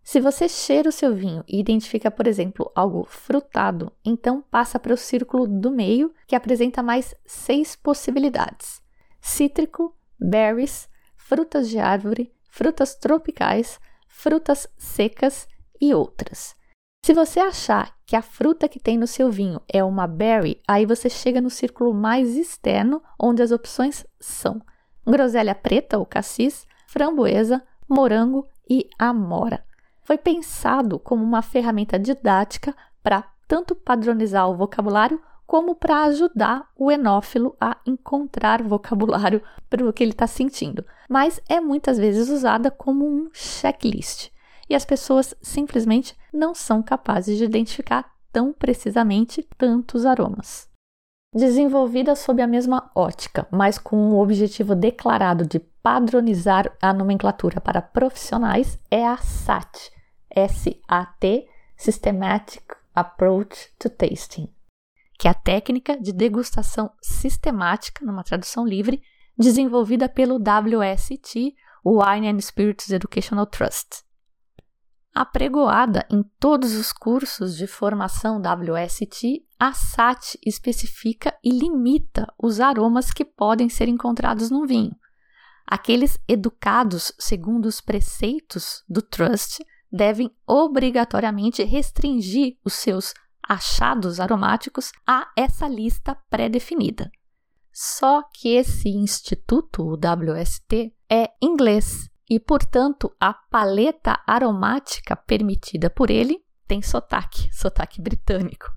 Se 0.03 0.19
você 0.19 0.49
cheira 0.49 0.89
o 0.89 0.91
seu 0.91 1.13
vinho 1.13 1.43
e 1.47 1.59
identifica, 1.59 2.09
por 2.09 2.25
exemplo, 2.25 2.71
algo 2.73 3.05
frutado, 3.05 3.91
então 4.03 4.41
passa 4.41 4.79
para 4.79 4.93
o 4.93 4.97
círculo 4.97 5.47
do 5.47 5.69
meio, 5.69 6.13
que 6.25 6.35
apresenta 6.35 6.81
mais 6.81 7.13
seis 7.25 7.75
possibilidades: 7.75 8.81
cítrico, 9.21 9.95
berries, 10.19 10.89
frutas 11.15 11.69
de 11.69 11.77
árvore, 11.77 12.33
frutas 12.49 12.95
tropicais, 12.95 13.79
frutas 14.07 14.67
secas 14.77 15.47
e 15.79 15.93
outras. 15.93 16.55
Se 17.05 17.13
você 17.13 17.39
achar 17.39 17.95
que 18.05 18.15
a 18.15 18.21
fruta 18.21 18.67
que 18.67 18.79
tem 18.79 18.97
no 18.97 19.07
seu 19.07 19.31
vinho 19.31 19.61
é 19.71 19.83
uma 19.83 20.07
berry, 20.07 20.61
aí 20.67 20.85
você 20.85 21.09
chega 21.09 21.39
no 21.39 21.49
círculo 21.49 21.93
mais 21.93 22.35
externo, 22.35 23.01
onde 23.17 23.41
as 23.41 23.51
opções 23.51 24.05
são 24.19 24.61
groselha 25.05 25.55
preta 25.55 25.97
ou 25.97 26.05
cassis, 26.05 26.67
framboesa, 26.87 27.63
morango 27.87 28.47
e 28.69 28.89
amora 28.97 29.68
foi 30.09 30.17
pensado 30.17 30.97
como 30.97 31.23
uma 31.23 31.43
ferramenta 31.43 31.99
didática 31.99 32.75
para 33.03 33.23
tanto 33.47 33.75
padronizar 33.75 34.49
o 34.49 34.55
vocabulário 34.55 35.21
como 35.45 35.75
para 35.75 36.05
ajudar 36.05 36.67
o 36.75 36.89
enófilo 36.89 37.55
a 37.61 37.77
encontrar 37.85 38.63
vocabulário 38.63 39.39
para 39.69 39.87
o 39.87 39.93
que 39.93 40.03
ele 40.03 40.11
está 40.11 40.25
sentindo. 40.25 40.83
Mas 41.07 41.39
é 41.47 41.61
muitas 41.61 41.99
vezes 41.99 42.27
usada 42.27 42.71
como 42.71 43.05
um 43.05 43.29
checklist 43.31 44.31
e 44.67 44.73
as 44.73 44.83
pessoas 44.83 45.35
simplesmente 45.43 46.17
não 46.33 46.55
são 46.55 46.81
capazes 46.81 47.37
de 47.37 47.43
identificar 47.43 48.11
tão 48.33 48.51
precisamente 48.51 49.47
tantos 49.59 50.07
aromas. 50.07 50.67
Desenvolvida 51.35 52.15
sob 52.15 52.41
a 52.41 52.47
mesma 52.47 52.89
ótica, 52.95 53.47
mas 53.51 53.77
com 53.77 54.09
o 54.09 54.19
objetivo 54.19 54.73
declarado 54.73 55.45
de 55.45 55.59
padronizar 55.59 56.75
a 56.81 56.91
nomenclatura 56.91 57.61
para 57.61 57.79
profissionais, 57.79 58.79
é 58.89 59.05
a 59.05 59.17
SAT, 59.17 59.91
SAT, 60.33 61.47
Systematic 61.75 62.63
Approach 62.93 63.69
to 63.79 63.89
Tasting, 63.89 64.47
que 65.17 65.27
é 65.27 65.31
a 65.31 65.33
técnica 65.33 65.99
de 65.99 66.11
degustação 66.11 66.91
sistemática, 67.01 68.05
numa 68.05 68.23
tradução 68.23 68.65
livre, 68.65 69.01
desenvolvida 69.37 70.09
pelo 70.09 70.35
WST, 70.35 71.55
Wine 71.85 72.27
and 72.27 72.39
Spirits 72.41 72.89
Educational 72.89 73.45
Trust. 73.45 74.03
Apregoada 75.13 76.05
em 76.09 76.23
todos 76.39 76.75
os 76.75 76.93
cursos 76.93 77.57
de 77.57 77.65
formação 77.65 78.39
WST, 78.39 79.45
a 79.59 79.73
SAT 79.73 80.37
especifica 80.45 81.35
e 81.43 81.49
limita 81.49 82.31
os 82.37 82.59
aromas 82.59 83.11
que 83.11 83.25
podem 83.25 83.67
ser 83.69 83.87
encontrados 83.87 84.49
no 84.51 84.65
vinho. 84.67 84.95
Aqueles 85.65 86.17
educados 86.27 87.11
segundo 87.19 87.65
os 87.65 87.81
preceitos 87.81 88.83
do 88.87 89.01
Trust 89.01 89.63
devem 89.91 90.31
obrigatoriamente 90.47 91.63
restringir 91.63 92.57
os 92.63 92.73
seus 92.73 93.13
achados 93.41 94.19
aromáticos 94.19 94.91
a 95.07 95.27
essa 95.35 95.67
lista 95.67 96.15
pré-definida. 96.29 97.11
Só 97.71 98.23
que 98.33 98.49
esse 98.49 98.89
instituto, 98.89 99.83
o 99.83 99.93
WST, 99.93 100.93
é 101.09 101.29
inglês 101.41 102.09
e, 102.29 102.39
portanto, 102.39 103.11
a 103.19 103.33
paleta 103.33 104.21
aromática 104.27 105.15
permitida 105.15 105.89
por 105.89 106.09
ele 106.09 106.39
tem 106.67 106.81
sotaque, 106.81 107.49
sotaque 107.51 108.01
britânico. 108.01 108.67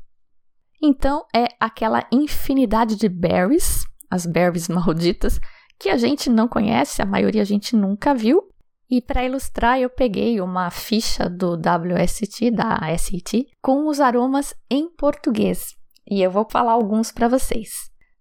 Então, 0.81 1.27
é 1.35 1.49
aquela 1.61 2.07
infinidade 2.11 2.97
de 2.97 3.09
berries, 3.09 3.85
as 4.11 4.25
berries 4.25 4.69
malditas, 4.69 5.39
que 5.79 5.89
a 5.89 5.97
gente 5.97 6.31
não 6.31 6.49
conhece, 6.49 7.03
a 7.03 7.07
maioria 7.07 7.43
a 7.43 7.45
gente 7.45 7.77
nunca 7.77 8.15
viu, 8.15 8.52
e 8.91 9.01
para 9.01 9.25
ilustrar, 9.25 9.81
eu 9.81 9.89
peguei 9.89 10.41
uma 10.41 10.71
ficha 10.71 11.29
do 11.29 11.55
WST, 11.55 12.51
da 12.51 12.79
SAT, 12.97 13.47
com 13.61 13.87
os 13.89 14.01
aromas 14.01 14.55
em 14.71 14.89
português. 14.89 15.75
E 16.09 16.21
eu 16.21 16.31
vou 16.31 16.47
falar 16.51 16.73
alguns 16.73 17.11
para 17.11 17.29
vocês: 17.29 17.71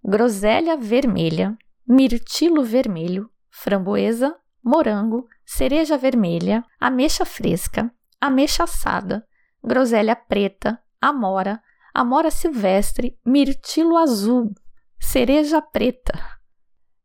groselha 0.04 0.78
vermelha, 0.78 1.58
mirtilo 1.88 2.64
vermelho, 2.64 3.30
framboesa, 3.50 4.36
morango, 4.64 5.28
cereja 5.46 5.98
vermelha, 5.98 6.64
ameixa 6.80 7.26
fresca, 7.26 7.92
ameixa 8.20 8.64
assada, 8.64 9.26
groselha 9.64 10.16
preta, 10.16 10.80
amora, 11.02 11.62
amora 11.94 12.32
silvestre, 12.32 13.20
mirtilo 13.26 13.98
azul, 13.98 14.54
cereja 15.00 15.62
preta. 15.62 16.41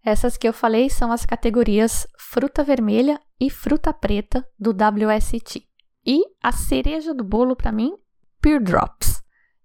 Essas 0.06 0.36
que 0.36 0.46
eu 0.46 0.52
falei 0.52 0.88
são 0.88 1.10
as 1.10 1.26
categorias 1.26 2.06
fruta 2.16 2.62
vermelha 2.62 3.20
e 3.40 3.50
fruta 3.50 3.92
preta 3.92 4.46
do 4.56 4.70
WST. 4.70 5.66
E 6.06 6.22
a 6.40 6.52
cereja 6.52 7.12
do 7.12 7.24
bolo 7.24 7.56
para 7.56 7.72
mim, 7.72 7.92
Pear 8.40 8.62
Drops, 8.62 9.20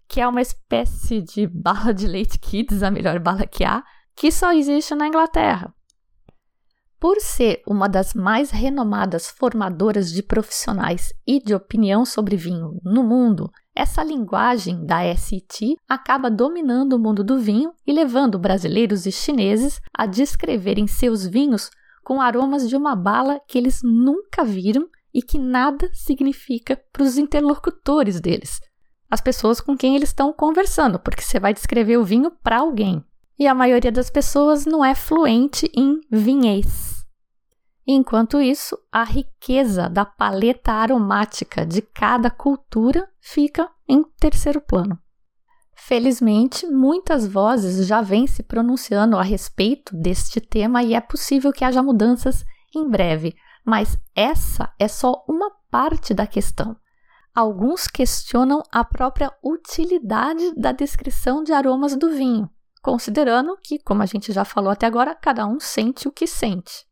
que 0.08 0.20
é 0.20 0.26
uma 0.26 0.42
espécie 0.42 1.22
de 1.22 1.46
bala 1.54 1.94
de 1.94 2.08
leite 2.08 2.40
kids, 2.40 2.82
a 2.82 2.90
melhor 2.90 3.20
bala 3.20 3.46
que 3.46 3.62
há, 3.62 3.84
que 4.16 4.32
só 4.32 4.52
existe 4.52 4.96
na 4.96 5.06
Inglaterra. 5.06 5.72
Por 6.98 7.20
ser 7.20 7.62
uma 7.64 7.88
das 7.88 8.12
mais 8.12 8.50
renomadas 8.50 9.30
formadoras 9.30 10.10
de 10.10 10.24
profissionais 10.24 11.12
e 11.24 11.40
de 11.40 11.54
opinião 11.54 12.04
sobre 12.04 12.36
vinho 12.36 12.80
no 12.82 13.04
mundo, 13.04 13.48
essa 13.74 14.02
linguagem 14.04 14.84
da 14.84 15.14
SIT 15.16 15.76
acaba 15.88 16.30
dominando 16.30 16.92
o 16.92 16.98
mundo 16.98 17.24
do 17.24 17.38
vinho 17.38 17.72
e 17.86 17.92
levando 17.92 18.38
brasileiros 18.38 19.06
e 19.06 19.12
chineses 19.12 19.80
a 19.94 20.06
descreverem 20.06 20.86
seus 20.86 21.26
vinhos 21.26 21.70
com 22.04 22.20
aromas 22.20 22.68
de 22.68 22.76
uma 22.76 22.94
bala 22.94 23.40
que 23.46 23.56
eles 23.56 23.80
nunca 23.82 24.44
viram 24.44 24.88
e 25.14 25.22
que 25.22 25.38
nada 25.38 25.88
significa 25.92 26.80
para 26.92 27.02
os 27.02 27.16
interlocutores 27.16 28.20
deles, 28.20 28.60
as 29.10 29.20
pessoas 29.20 29.60
com 29.60 29.76
quem 29.76 29.94
eles 29.94 30.08
estão 30.08 30.32
conversando, 30.32 30.98
porque 30.98 31.22
você 31.22 31.38
vai 31.38 31.52
descrever 31.52 31.98
o 31.98 32.04
vinho 32.04 32.30
para 32.42 32.58
alguém. 32.58 33.04
E 33.38 33.46
a 33.46 33.54
maioria 33.54 33.92
das 33.92 34.10
pessoas 34.10 34.64
não 34.64 34.84
é 34.84 34.94
fluente 34.94 35.70
em 35.74 36.00
vinhês. 36.10 37.01
Enquanto 37.86 38.40
isso, 38.40 38.78
a 38.92 39.02
riqueza 39.02 39.88
da 39.88 40.04
paleta 40.04 40.72
aromática 40.72 41.66
de 41.66 41.82
cada 41.82 42.30
cultura 42.30 43.08
fica 43.20 43.68
em 43.88 44.04
terceiro 44.20 44.60
plano. 44.60 44.98
Felizmente, 45.74 46.64
muitas 46.66 47.26
vozes 47.26 47.86
já 47.86 48.00
vêm 48.00 48.26
se 48.28 48.42
pronunciando 48.44 49.16
a 49.16 49.22
respeito 49.22 49.96
deste 49.96 50.40
tema 50.40 50.82
e 50.82 50.94
é 50.94 51.00
possível 51.00 51.52
que 51.52 51.64
haja 51.64 51.82
mudanças 51.82 52.44
em 52.72 52.88
breve, 52.88 53.34
mas 53.64 53.98
essa 54.14 54.72
é 54.78 54.86
só 54.86 55.24
uma 55.28 55.50
parte 55.70 56.14
da 56.14 56.26
questão. 56.26 56.76
Alguns 57.34 57.88
questionam 57.88 58.62
a 58.70 58.84
própria 58.84 59.32
utilidade 59.42 60.54
da 60.54 60.70
descrição 60.70 61.42
de 61.42 61.52
aromas 61.52 61.96
do 61.96 62.10
vinho, 62.10 62.48
considerando 62.80 63.58
que, 63.60 63.78
como 63.80 64.02
a 64.02 64.06
gente 64.06 64.32
já 64.32 64.44
falou 64.44 64.70
até 64.70 64.86
agora, 64.86 65.14
cada 65.14 65.46
um 65.46 65.58
sente 65.58 66.06
o 66.06 66.12
que 66.12 66.26
sente. 66.28 66.86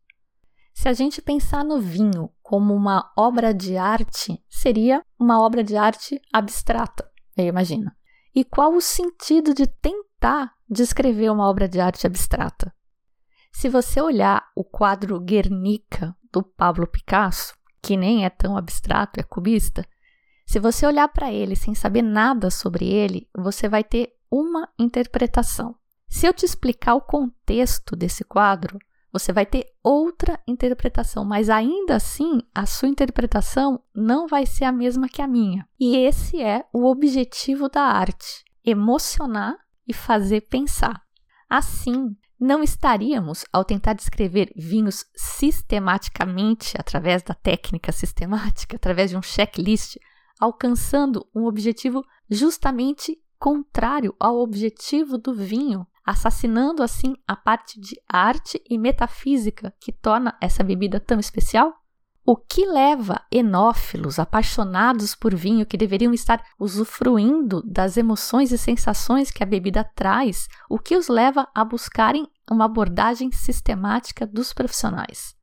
Se 0.81 0.89
a 0.89 0.93
gente 0.93 1.21
pensar 1.21 1.63
no 1.63 1.79
vinho 1.79 2.31
como 2.41 2.73
uma 2.73 3.13
obra 3.15 3.53
de 3.53 3.77
arte, 3.77 4.43
seria 4.49 5.05
uma 5.19 5.39
obra 5.39 5.63
de 5.63 5.77
arte 5.77 6.19
abstrata, 6.33 7.07
eu 7.37 7.45
imagino. 7.45 7.91
E 8.33 8.43
qual 8.43 8.73
o 8.73 8.81
sentido 8.81 9.53
de 9.53 9.67
tentar 9.67 10.51
descrever 10.67 11.29
uma 11.29 11.47
obra 11.47 11.69
de 11.69 11.79
arte 11.79 12.07
abstrata? 12.07 12.73
Se 13.53 13.69
você 13.69 14.01
olhar 14.01 14.43
o 14.55 14.63
quadro 14.63 15.19
Guernica 15.19 16.17
do 16.33 16.41
Pablo 16.41 16.87
Picasso, 16.87 17.53
que 17.79 17.95
nem 17.95 18.25
é 18.25 18.29
tão 18.31 18.57
abstrato, 18.57 19.19
é 19.19 19.23
cubista, 19.23 19.87
se 20.47 20.57
você 20.57 20.87
olhar 20.87 21.09
para 21.09 21.31
ele 21.31 21.55
sem 21.55 21.75
saber 21.75 22.01
nada 22.01 22.49
sobre 22.49 22.87
ele, 22.87 23.29
você 23.37 23.69
vai 23.69 23.83
ter 23.83 24.15
uma 24.31 24.67
interpretação. 24.79 25.75
Se 26.09 26.25
eu 26.25 26.33
te 26.33 26.43
explicar 26.43 26.95
o 26.95 27.01
contexto 27.01 27.95
desse 27.95 28.23
quadro, 28.23 28.79
você 29.11 29.33
vai 29.33 29.45
ter 29.45 29.65
outra 29.83 30.39
interpretação, 30.47 31.25
mas 31.25 31.49
ainda 31.49 31.95
assim 31.95 32.41
a 32.53 32.65
sua 32.65 32.87
interpretação 32.87 33.83
não 33.93 34.27
vai 34.27 34.45
ser 34.45 34.63
a 34.63 34.71
mesma 34.71 35.09
que 35.09 35.21
a 35.21 35.27
minha. 35.27 35.67
E 35.79 35.97
esse 35.97 36.41
é 36.41 36.65
o 36.73 36.85
objetivo 36.85 37.67
da 37.67 37.83
arte: 37.83 38.45
emocionar 38.63 39.57
e 39.87 39.93
fazer 39.93 40.41
pensar. 40.41 41.01
Assim, 41.49 42.15
não 42.39 42.63
estaríamos, 42.63 43.45
ao 43.51 43.65
tentar 43.65 43.93
descrever 43.93 44.51
vinhos 44.55 45.05
sistematicamente, 45.15 46.75
através 46.79 47.21
da 47.21 47.33
técnica 47.33 47.91
sistemática, 47.91 48.77
através 48.77 49.11
de 49.11 49.17
um 49.17 49.21
checklist, 49.21 49.97
alcançando 50.39 51.27
um 51.35 51.45
objetivo 51.45 52.03
justamente 52.29 53.21
contrário 53.37 54.15
ao 54.19 54.39
objetivo 54.39 55.17
do 55.17 55.33
vinho, 55.35 55.85
assassinando 56.05 56.83
assim 56.83 57.15
a 57.27 57.35
parte 57.35 57.79
de 57.79 57.99
arte 58.07 58.61
e 58.69 58.77
metafísica 58.77 59.73
que 59.79 59.91
torna 59.91 60.37
essa 60.41 60.63
bebida 60.63 60.99
tão 60.99 61.19
especial? 61.19 61.73
O 62.23 62.37
que 62.37 62.65
leva 62.65 63.19
enófilos 63.31 64.19
apaixonados 64.19 65.15
por 65.15 65.33
vinho 65.33 65.65
que 65.65 65.75
deveriam 65.75 66.13
estar 66.13 66.43
usufruindo 66.59 67.63
das 67.63 67.97
emoções 67.97 68.51
e 68.51 68.57
sensações 68.59 69.31
que 69.31 69.41
a 69.41 69.45
bebida 69.45 69.83
traz, 69.83 70.47
o 70.69 70.77
que 70.77 70.95
os 70.95 71.07
leva 71.07 71.47
a 71.53 71.65
buscarem 71.65 72.27
uma 72.49 72.65
abordagem 72.65 73.31
sistemática 73.31 74.27
dos 74.27 74.53
profissionais? 74.53 75.35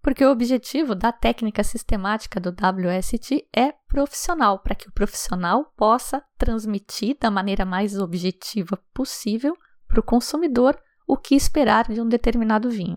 Porque 0.00 0.24
o 0.24 0.30
objetivo 0.30 0.94
da 0.94 1.12
técnica 1.12 1.62
sistemática 1.62 2.40
do 2.40 2.50
WST 2.50 3.48
é 3.54 3.72
profissional, 3.86 4.60
para 4.60 4.74
que 4.74 4.88
o 4.88 4.92
profissional 4.92 5.72
possa 5.76 6.22
transmitir 6.38 7.18
da 7.20 7.30
maneira 7.30 7.66
mais 7.66 7.98
objetiva 7.98 8.78
possível 8.94 9.54
para 9.90 10.00
o 10.00 10.04
consumidor 10.04 10.78
o 11.06 11.16
que 11.16 11.34
esperar 11.34 11.92
de 11.92 12.00
um 12.00 12.08
determinado 12.08 12.70
vinho. 12.70 12.96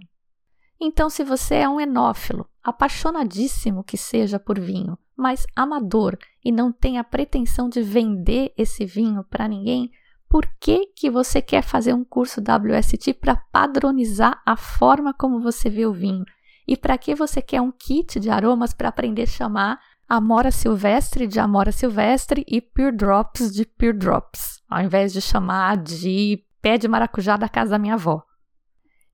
Então, 0.80 1.10
se 1.10 1.24
você 1.24 1.56
é 1.56 1.70
um 1.70 1.82
enófilo, 1.82 2.48
apaixonadíssimo 2.64 3.84
que 3.84 3.98
seja 3.98 4.40
por 4.40 4.60
vinho, 4.60 4.98
mas 5.16 5.46
amador 5.56 6.18
e 6.44 6.52
não 6.52 6.72
tem 6.72 6.98
a 6.98 7.04
pretensão 7.04 7.68
de 7.68 7.82
vender 7.82 8.54
esse 8.58 8.86
vinho 8.86 9.24
para 9.24 9.48
ninguém, 9.48 9.90
por 10.30 10.48
que, 10.60 10.88
que 10.88 11.10
você 11.10 11.42
quer 11.42 11.62
fazer 11.62 11.94
um 11.94 12.04
curso 12.04 12.42
WST 12.42 13.14
para 13.14 13.36
padronizar 13.36 14.42
a 14.46 14.56
forma 14.56 15.14
como 15.14 15.40
você 15.40 15.70
vê 15.70 15.86
o 15.86 15.94
vinho? 15.94 16.26
E 16.68 16.76
para 16.76 16.98
que 16.98 17.14
você 17.14 17.42
quer 17.42 17.62
um 17.62 17.72
kit 17.72 18.20
de 18.20 18.30
aromas 18.30 18.74
para 18.74 18.90
aprender 18.90 19.24
a 19.24 19.28
chamar 19.28 19.80
Amora 20.08 20.52
Silvestre 20.52 21.28
de 21.28 21.40
Amora 21.40 21.72
Silvestre 21.72 22.44
e 22.48 22.62
Pure 22.62 22.92
Drops 22.92 23.54
de 23.54 23.66
Pure 23.66 23.94
Drops, 23.94 24.62
ao 24.70 24.82
invés 24.82 25.14
de 25.14 25.22
chamar 25.22 25.78
de 25.78 26.44
pé 26.64 26.78
de 26.78 26.88
maracujá 26.88 27.36
da 27.36 27.50
casa 27.50 27.72
da 27.72 27.78
minha 27.78 27.96
avó. 27.96 28.24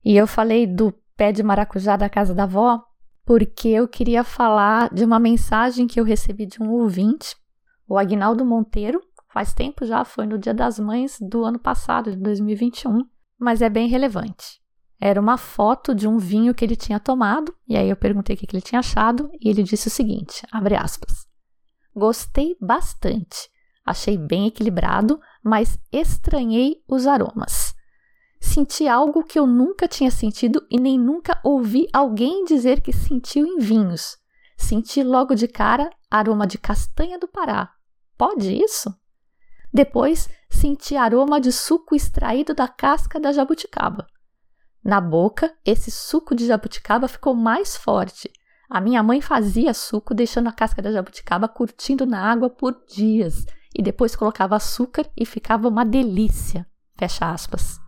E 0.06 0.16
eu 0.16 0.28
falei 0.28 0.68
do 0.68 0.94
pé 1.18 1.32
de 1.32 1.42
maracujá 1.42 1.98
da 1.98 2.08
casa 2.08 2.34
da 2.34 2.44
avó 2.44 2.82
porque 3.26 3.70
eu 3.70 3.88
queria 3.88 4.24
falar 4.24 4.94
de 4.94 5.04
uma 5.04 5.20
mensagem 5.20 5.86
que 5.86 6.00
eu 6.00 6.04
recebi 6.04 6.46
de 6.46 6.62
um 6.62 6.72
ouvinte, 6.72 7.36
o 7.88 7.98
Agnaldo 7.98 8.46
Monteiro, 8.46 9.02
faz 9.32 9.54
tempo 9.54 9.86
já, 9.86 10.04
foi 10.04 10.26
no 10.26 10.38
Dia 10.38 10.54
das 10.54 10.80
Mães 10.80 11.18
do 11.20 11.44
ano 11.44 11.60
passado, 11.60 12.12
de 12.12 12.18
2021, 12.18 13.04
mas 13.38 13.62
é 13.62 13.70
bem 13.70 13.88
relevante. 13.88 14.60
Era 15.00 15.22
uma 15.22 15.38
foto 15.38 15.94
de 15.94 16.08
um 16.08 16.18
vinho 16.18 16.56
que 16.56 16.66
ele 16.66 16.76
tinha 16.76 17.00
tomado, 17.00 17.54
e 17.68 17.78
aí 17.78 17.90
eu 17.90 17.96
perguntei 17.96 18.36
o 18.36 18.40
que 18.40 18.48
ele 18.52 18.62
tinha 18.62 18.80
achado, 18.80 19.30
e 19.40 19.48
ele 19.48 19.62
disse 19.62 19.88
o 19.88 19.92
seguinte: 19.92 20.42
abre 20.52 20.76
aspas. 20.76 21.28
Gostei 21.96 22.58
bastante. 22.60 23.50
Achei 23.90 24.18
bem 24.18 24.48
equilibrado, 24.48 25.20
mas 25.44 25.80
estranhei 25.92 26.84
os 26.88 27.08
aromas 27.08 27.74
senti 28.40 28.88
algo 28.88 29.24
que 29.24 29.38
eu 29.38 29.46
nunca 29.46 29.88
tinha 29.88 30.10
sentido 30.10 30.66
e 30.70 30.80
nem 30.80 30.98
nunca 30.98 31.40
ouvi 31.44 31.88
alguém 31.92 32.46
dizer 32.46 32.82
que 32.82 32.94
sentiu 32.94 33.46
em 33.46 33.60
vinhos. 33.60 34.18
Senti 34.58 35.04
logo 35.04 35.36
de 35.36 35.48
cara 35.48 35.90
aroma 36.10 36.48
de 36.48 36.58
castanha 36.58 37.20
do 37.20 37.28
Pará. 37.28 37.72
Pode 38.18 38.54
isso? 38.54 38.94
Depois 39.72 40.28
senti 40.50 40.96
aroma 40.96 41.40
de 41.40 41.52
suco 41.52 41.96
extraído 41.96 42.54
da 42.54 42.68
casca 42.68 43.20
da 43.20 43.32
jabuticaba. 43.32 44.08
Na 44.84 45.00
boca, 45.00 45.54
esse 45.66 45.92
suco 45.92 46.34
de 46.34 46.48
jabuticaba 46.48 47.08
ficou 47.08 47.36
mais 47.36 47.78
forte. 47.78 48.32
A 48.70 48.82
minha 48.82 49.04
mãe 49.04 49.22
fazia 49.22 49.74
suco 49.74 50.14
deixando 50.14 50.48
a 50.48 50.54
casca 50.54 50.82
da 50.82 50.92
jabuticaba 50.92 51.48
curtindo 51.48 52.06
na 52.06 52.22
água 52.32 52.50
por 52.50 52.76
dias 52.88 53.46
e 53.80 53.82
depois 53.82 54.16
colocava 54.16 54.58
açúcar 54.58 55.10
e 55.16 55.26
ficava 55.26 55.68
uma 55.68 55.86
delícia. 55.86 56.68
Fecha 56.98 57.32
aspas 57.32 57.80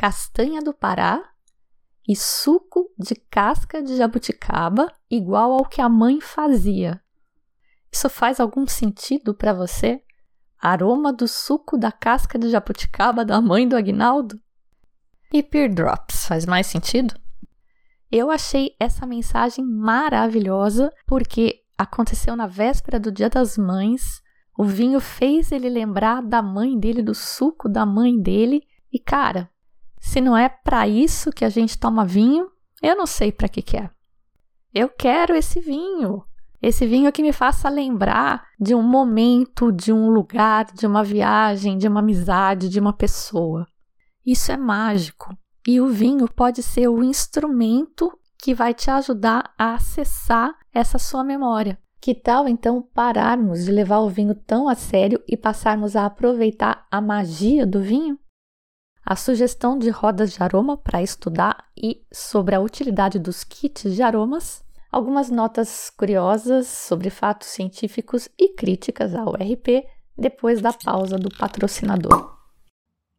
castanha 0.00 0.62
do 0.62 0.72
Pará 0.72 1.22
e 2.08 2.16
suco 2.16 2.90
de 2.98 3.14
casca 3.14 3.82
de 3.82 3.98
jabuticaba 3.98 4.90
igual 5.10 5.52
ao 5.52 5.66
que 5.66 5.78
a 5.78 5.90
mãe 5.90 6.22
fazia. 6.22 6.98
Isso 7.92 8.08
faz 8.08 8.40
algum 8.40 8.66
sentido 8.66 9.34
para 9.34 9.52
você? 9.52 10.02
Aroma 10.58 11.12
do 11.12 11.28
suco 11.28 11.76
da 11.76 11.92
casca 11.92 12.38
de 12.38 12.48
jabuticaba 12.48 13.26
da 13.26 13.42
mãe 13.42 13.68
do 13.68 13.76
Agnaldo? 13.76 14.40
E 15.30 15.42
Pear 15.42 15.68
Drops 15.68 16.24
faz 16.24 16.46
mais 16.46 16.66
sentido? 16.66 17.14
Eu 18.10 18.30
achei 18.30 18.74
essa 18.80 19.04
mensagem 19.04 19.62
maravilhosa 19.62 20.90
porque 21.06 21.62
aconteceu 21.76 22.34
na 22.34 22.46
véspera 22.46 22.98
do 22.98 23.12
Dia 23.12 23.28
das 23.28 23.58
Mães. 23.58 24.22
O 24.60 24.64
vinho 24.64 25.00
fez 25.00 25.52
ele 25.52 25.70
lembrar 25.70 26.20
da 26.20 26.42
mãe 26.42 26.78
dele, 26.78 27.02
do 27.02 27.14
suco 27.14 27.66
da 27.66 27.86
mãe 27.86 28.20
dele. 28.20 28.62
E 28.92 28.98
cara, 28.98 29.48
se 29.98 30.20
não 30.20 30.36
é 30.36 30.50
para 30.50 30.86
isso 30.86 31.30
que 31.30 31.46
a 31.46 31.48
gente 31.48 31.78
toma 31.78 32.04
vinho, 32.04 32.46
eu 32.82 32.94
não 32.94 33.06
sei 33.06 33.32
para 33.32 33.48
que, 33.48 33.62
que 33.62 33.78
é. 33.78 33.88
Eu 34.74 34.90
quero 34.90 35.34
esse 35.34 35.60
vinho. 35.60 36.22
Esse 36.60 36.86
vinho 36.86 37.10
que 37.10 37.22
me 37.22 37.32
faça 37.32 37.70
lembrar 37.70 38.48
de 38.60 38.74
um 38.74 38.82
momento, 38.82 39.72
de 39.72 39.94
um 39.94 40.10
lugar, 40.10 40.66
de 40.74 40.86
uma 40.86 41.02
viagem, 41.02 41.78
de 41.78 41.88
uma 41.88 42.00
amizade, 42.00 42.68
de 42.68 42.78
uma 42.78 42.92
pessoa. 42.92 43.66
Isso 44.26 44.52
é 44.52 44.58
mágico. 44.58 45.34
E 45.66 45.80
o 45.80 45.86
vinho 45.86 46.28
pode 46.28 46.62
ser 46.62 46.86
o 46.86 47.02
instrumento 47.02 48.12
que 48.36 48.54
vai 48.54 48.74
te 48.74 48.90
ajudar 48.90 49.54
a 49.56 49.72
acessar 49.72 50.54
essa 50.70 50.98
sua 50.98 51.24
memória. 51.24 51.78
Que 52.00 52.14
tal 52.14 52.48
então 52.48 52.80
pararmos 52.80 53.64
de 53.64 53.70
levar 53.70 53.98
o 53.98 54.08
vinho 54.08 54.34
tão 54.34 54.68
a 54.68 54.74
sério 54.74 55.22
e 55.28 55.36
passarmos 55.36 55.94
a 55.94 56.06
aproveitar 56.06 56.86
a 56.90 57.00
magia 57.00 57.66
do 57.66 57.80
vinho? 57.80 58.18
a 59.10 59.16
sugestão 59.16 59.76
de 59.76 59.90
rodas 59.90 60.32
de 60.32 60.40
aroma 60.40 60.76
para 60.76 61.02
estudar 61.02 61.64
e 61.76 62.06
sobre 62.12 62.54
a 62.54 62.60
utilidade 62.60 63.18
dos 63.18 63.42
kits 63.42 63.92
de 63.92 64.02
aromas, 64.02 64.62
algumas 64.88 65.30
notas 65.30 65.90
curiosas 65.90 66.68
sobre 66.68 67.10
fatos 67.10 67.48
científicos 67.48 68.28
e 68.38 68.50
críticas 68.54 69.12
ao 69.12 69.32
RP 69.32 69.84
depois 70.16 70.60
da 70.60 70.72
pausa 70.72 71.18
do 71.18 71.28
patrocinador. 71.36 72.38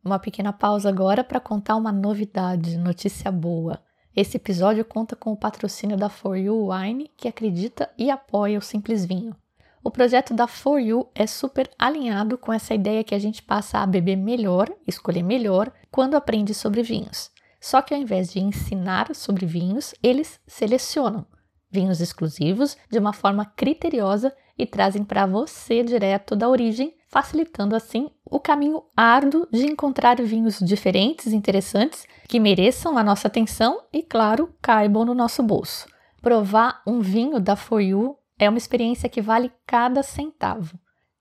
Uma 0.02 0.17
pequena 0.17 0.54
pausa 0.54 0.88
agora 0.88 1.26
para 1.26 1.41
contar 1.41 1.76
uma 1.76 1.91
novidade, 1.91 2.78
notícia 2.78 3.30
boa. 3.30 3.84
Esse 4.13 4.36
episódio 4.36 4.84
conta 4.84 5.15
com 5.15 5.32
o 5.32 5.38
patrocínio 5.38 5.95
da 5.95 6.10
For 6.10 6.36
You 6.38 6.69
Wine, 6.69 7.10
que 7.15 7.30
acredita 7.30 7.89
e 7.97 8.12
apoia 8.12 8.60
o 8.60 8.62
Simples 8.62 9.06
Vinho. 9.06 9.34
O 9.82 9.89
projeto 9.89 10.34
da 10.34 10.47
For 10.47 10.80
You 10.80 11.08
é 11.15 11.26
super 11.26 11.69
alinhado 11.80 12.38
com 12.38 12.52
essa 12.52 12.74
ideia 12.74 13.06
que 13.06 13.15
a 13.15 13.19
gente 13.19 13.41
passa 13.41 13.80
a 13.80 13.88
beber 13.88 14.17
melhor, 14.17 14.69
escolher 14.86 15.24
melhor, 15.24 15.71
quando 15.89 16.15
aprende 16.15 16.54
sobre 16.54 16.84
vinhos. 16.84 17.32
Só 17.60 17.82
que 17.82 17.93
ao 17.93 18.02
invés 18.02 18.34
de 18.34 18.41
ensinar 18.41 19.15
sobre 19.15 19.45
vinhos, 19.45 19.95
eles 20.04 20.41
selecionam 20.45 21.26
vinhos 21.71 22.02
exclusivos 22.02 22.76
de 22.89 23.00
uma 23.00 23.13
forma 23.13 23.45
criteriosa 23.45 24.36
e 24.62 24.65
trazem 24.67 25.04
para 25.04 25.26
você 25.26 25.82
direto 25.82 26.36
da 26.36 26.47
origem, 26.47 26.93
facilitando 27.08 27.76
assim 27.76 28.12
o 28.24 28.39
caminho 28.39 28.84
árduo 28.95 29.47
de 29.52 29.65
encontrar 29.65 30.21
vinhos 30.21 30.60
diferentes, 30.60 31.34
interessantes, 31.34 32.06
que 32.28 32.39
mereçam 32.39 32.95
a 32.95 33.04
nossa 33.04 33.28
atenção 33.28 33.82
e, 33.91 34.04
claro, 34.04 34.54
caibam 34.62 35.04
no 35.04 35.15
nosso 35.15 35.41
bolso. 35.41 35.88
Provar 36.21 36.84
um 36.86 37.00
vinho 37.00 37.39
da 37.39 37.56
For 37.56 37.82
You 37.82 38.15
é 38.38 38.47
uma 38.47 38.60
experiência 38.60 39.10
que 39.10 39.19
vale 39.19 39.52
cada 39.65 40.04
centavo. 40.04 40.80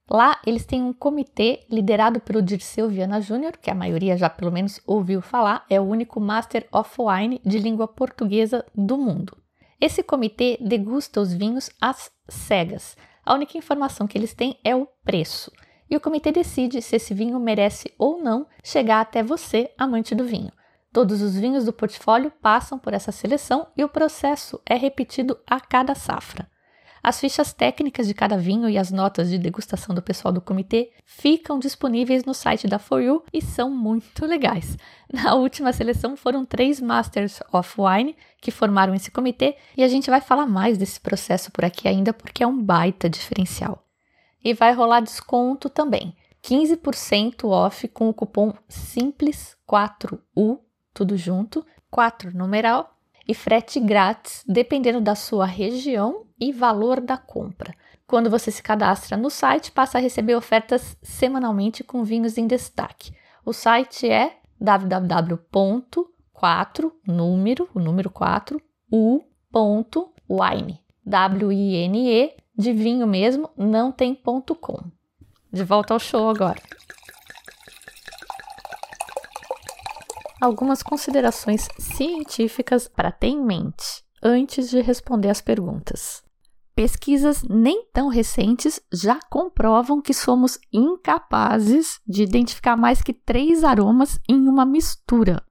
Lá 0.09 0.39
eles 0.45 0.67
têm 0.67 0.83
um 0.83 0.93
comitê 0.93 1.65
liderado 1.71 2.21
pelo 2.21 2.43
Dirceu 2.43 2.91
Viana 2.91 3.23
Júnior, 3.23 3.57
que 3.57 3.71
a 3.71 3.75
maioria 3.75 4.19
já 4.19 4.29
pelo 4.29 4.53
menos 4.53 4.83
ouviu 4.87 5.23
falar, 5.23 5.65
é 5.71 5.81
o 5.81 5.85
único 5.85 6.21
Master 6.21 6.69
of 6.71 6.91
Wine 6.99 7.41
de 7.43 7.59
língua 7.59 7.89
portuguesa 7.89 8.67
do 8.75 8.99
mundo. 8.99 9.35
Esse 9.81 10.03
comitê 10.03 10.59
degusta 10.61 11.23
os 11.23 11.33
vinhos 11.33 11.71
às 11.81 12.11
cegas. 12.29 12.97
A 13.25 13.35
única 13.35 13.57
informação 13.57 14.07
que 14.07 14.17
eles 14.17 14.35
têm 14.35 14.59
é 14.65 14.75
o 14.75 14.87
preço. 15.05 15.53
E 15.89 15.97
o 15.97 16.01
comitê 16.01 16.33
decide 16.33 16.83
se 16.83 16.97
esse 16.97 17.15
vinho 17.15 17.39
merece 17.39 17.93
ou 17.99 18.23
não 18.23 18.47
chegar 18.65 19.01
até 19.01 19.23
você, 19.23 19.73
amante 19.77 20.15
do 20.15 20.25
vinho. 20.25 20.53
Todos 20.93 21.23
os 21.23 21.37
vinhos 21.37 21.65
do 21.65 21.73
portfólio 21.73 22.33
passam 22.43 22.77
por 22.77 22.93
essa 22.93 23.13
seleção 23.13 23.69
e 23.77 23.85
o 23.85 23.89
processo 23.89 24.61
é 24.67 24.75
repetido 24.75 25.39
a 25.47 25.61
cada 25.61 25.95
safra. 25.95 26.50
As 27.03 27.19
fichas 27.19 27.55
técnicas 27.55 28.07
de 28.07 28.13
cada 28.13 28.37
vinho 28.37 28.69
e 28.69 28.77
as 28.77 28.91
notas 28.91 29.31
de 29.31 29.39
degustação 29.39 29.95
do 29.95 30.03
pessoal 30.03 30.33
do 30.33 30.41
comitê 30.41 30.93
ficam 31.07 31.59
disponíveis 31.59 32.25
no 32.25 32.35
site 32.35 32.69
da 32.69 32.79
For 32.79 33.01
You 33.01 33.25
e 33.33 33.41
são 33.41 33.71
muito 33.71 34.27
legais. 34.27 34.77
Na 35.11 35.35
última 35.35 35.73
seleção 35.73 36.15
foram 36.15 36.45
três 36.45 36.79
Masters 36.79 37.41
of 37.53 37.75
Wine 37.79 38.15
que 38.41 38.51
formaram 38.51 38.95
esse 38.95 39.11
comitê 39.11 39.57
e 39.77 39.83
a 39.83 39.89
gente 39.89 40.11
vai 40.11 40.21
falar 40.21 40.47
mais 40.47 40.77
desse 40.77 41.01
processo 41.01 41.51
por 41.51 41.65
aqui 41.65 41.89
ainda 41.89 42.13
porque 42.13 42.43
é 42.43 42.47
um 42.47 42.63
baita 42.63 43.09
diferencial. 43.09 43.83
E 44.45 44.53
vai 44.53 44.75
rolar 44.75 45.01
desconto 45.01 45.71
também. 45.71 46.15
15% 46.43 47.45
off 47.49 47.89
com 47.89 48.09
o 48.09 48.15
cupom 48.15 48.53
SIMPLES4U, 48.69 50.59
tudo 50.95 51.17
junto, 51.17 51.65
4 51.91 52.37
numeral, 52.37 52.97
e 53.29 53.35
frete 53.35 53.79
grátis, 53.79 54.43
dependendo 54.47 55.01
da 55.01 55.15
sua 55.15 55.45
região 55.45 56.27
e 56.41 56.53
valor 56.53 57.01
da 57.01 57.17
compra. 57.17 57.75
Quando 58.07 58.31
você 58.31 58.51
se 58.51 58.63
cadastra 58.63 59.17
no 59.17 59.29
site, 59.31 59.71
passa 59.71 59.99
a 59.99 60.01
receber 60.01 60.35
ofertas 60.35 60.97
semanalmente 61.03 61.85
com 61.85 62.03
vinhos 62.03 62.39
em 62.39 62.47
destaque. 62.47 63.13
O 63.45 63.53
site 63.53 64.09
é 64.09 64.39
www.4 64.61 66.11
número, 67.07 67.69
o 67.75 67.81
número 67.81 68.11
4, 68.11 68.61
u.wine. 68.91 70.81
W-I-N-E, 71.05 72.37
de 72.57 72.73
vinho 72.73 73.07
mesmo, 73.07 73.51
não 73.57 73.93
tem 73.93 74.15
ponto 74.15 74.55
.com. 74.55 74.79
De 75.53 75.65
volta 75.65 75.95
ao 75.95 76.01
show 76.01 76.29
agora. 76.29 76.61
algumas 80.41 80.83
considerações 80.83 81.69
científicas 81.79 82.89
para 82.89 83.13
ter 83.13 83.29
em 83.29 83.45
mente 83.45 84.03
antes 84.23 84.71
de 84.71 84.81
responder 84.81 85.29
as 85.29 85.41
perguntas. 85.41 86.23
Pesquisas 86.75 87.43
nem 87.43 87.85
tão 87.93 88.09
recentes 88.09 88.81
já 88.93 89.19
comprovam 89.29 90.01
que 90.01 90.15
somos 90.15 90.59
incapazes 90.73 92.01
de 92.07 92.23
identificar 92.23 92.77
mais 92.77 93.03
que 93.03 93.13
três 93.13 93.65
aromas 93.65 94.19
em 94.29 94.49
uma 94.49 94.65
mistura. 94.65 95.43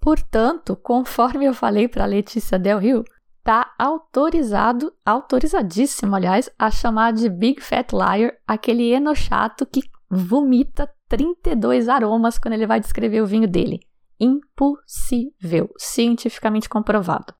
Portanto, 0.00 0.74
conforme 0.74 1.44
eu 1.44 1.54
falei 1.54 1.86
para 1.86 2.06
Letícia 2.06 2.58
Del 2.58 2.78
Rio, 2.78 3.04
está 3.38 3.72
autorizado, 3.78 4.92
autorizadíssimo, 5.04 6.16
aliás, 6.16 6.50
a 6.58 6.70
chamar 6.70 7.12
de 7.12 7.28
Big 7.28 7.60
Fat 7.60 7.92
Liar 7.92 8.32
aquele 8.46 8.90
enochato 8.92 9.64
que 9.66 9.82
vomita 10.10 10.90
32 11.08 11.88
aromas 11.88 12.38
quando 12.38 12.54
ele 12.54 12.66
vai 12.66 12.80
descrever 12.80 13.20
o 13.20 13.26
vinho 13.26 13.46
dele 13.46 13.80
impossível, 14.22 15.74
cientificamente 15.76 16.68
comprovado. 16.68 17.34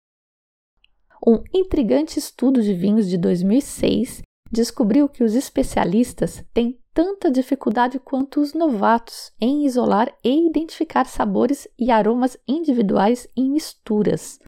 Um 1.25 1.45
intrigante 1.55 2.19
estudo 2.19 2.61
de 2.61 2.75
vinhos 2.75 3.09
de 3.09 3.17
2006 3.17 4.23
descobriu 4.51 5.09
que 5.09 5.23
os 5.23 5.37
especialistas 5.37 6.45
têm 6.53 6.81
tanta 6.93 7.31
dificuldade 7.31 8.01
quanto 8.01 8.41
os 8.41 8.53
novatos 8.53 9.33
em 9.41 9.65
isolar 9.65 10.13
e 10.25 10.49
identificar 10.49 11.07
sabores 11.07 11.69
e 11.79 11.93
aromas 11.93 12.37
individuais 12.47 13.29
em 13.37 13.51
misturas. 13.51 14.41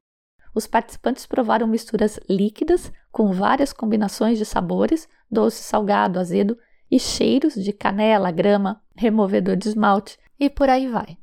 Os 0.53 0.67
participantes 0.67 1.27
provaram 1.27 1.69
misturas 1.69 2.19
líquidas 2.29 2.93
com 3.13 3.33
várias 3.33 3.73
combinações 3.73 4.37
de 4.37 4.45
sabores, 4.45 5.09
doce, 5.31 5.63
salgado, 5.63 6.19
azedo 6.19 6.59
e 6.91 6.99
cheiros 6.99 7.55
de 7.55 7.73
canela, 7.73 8.33
grama, 8.33 8.83
removedor 8.97 9.57
de 9.57 9.69
esmalte 9.69 10.19
e 10.39 10.51
por 10.51 10.69
aí 10.69 10.89
vai. 10.89 11.17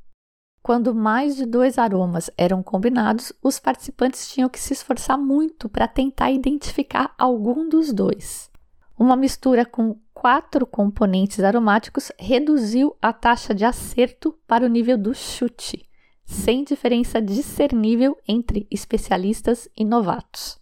Quando 0.64 0.94
mais 0.94 1.36
de 1.36 1.46
dois 1.46 1.80
aromas 1.80 2.30
eram 2.38 2.62
combinados, 2.62 3.34
os 3.42 3.60
participantes 3.60 4.32
tinham 4.32 4.48
que 4.48 4.60
se 4.60 4.74
esforçar 4.74 5.18
muito 5.18 5.68
para 5.68 5.88
tentar 5.88 6.32
identificar 6.32 7.16
algum 7.18 7.68
dos 7.68 7.92
dois. 7.92 8.52
Uma 8.98 9.16
mistura 9.16 9.66
com 9.66 10.00
quatro 10.14 10.68
componentes 10.68 11.40
aromáticos 11.44 12.12
reduziu 12.20 12.96
a 13.02 13.12
taxa 13.12 13.56
de 13.56 13.66
acerto 13.66 14.38
para 14.46 14.64
o 14.64 14.70
nível 14.70 14.96
do 14.96 15.16
chute, 15.16 15.84
sem 16.24 16.64
diferença 16.64 17.20
discernível 17.20 18.16
entre 18.28 18.68
especialistas 18.70 19.68
e 19.76 19.84
novatos. 19.84 20.60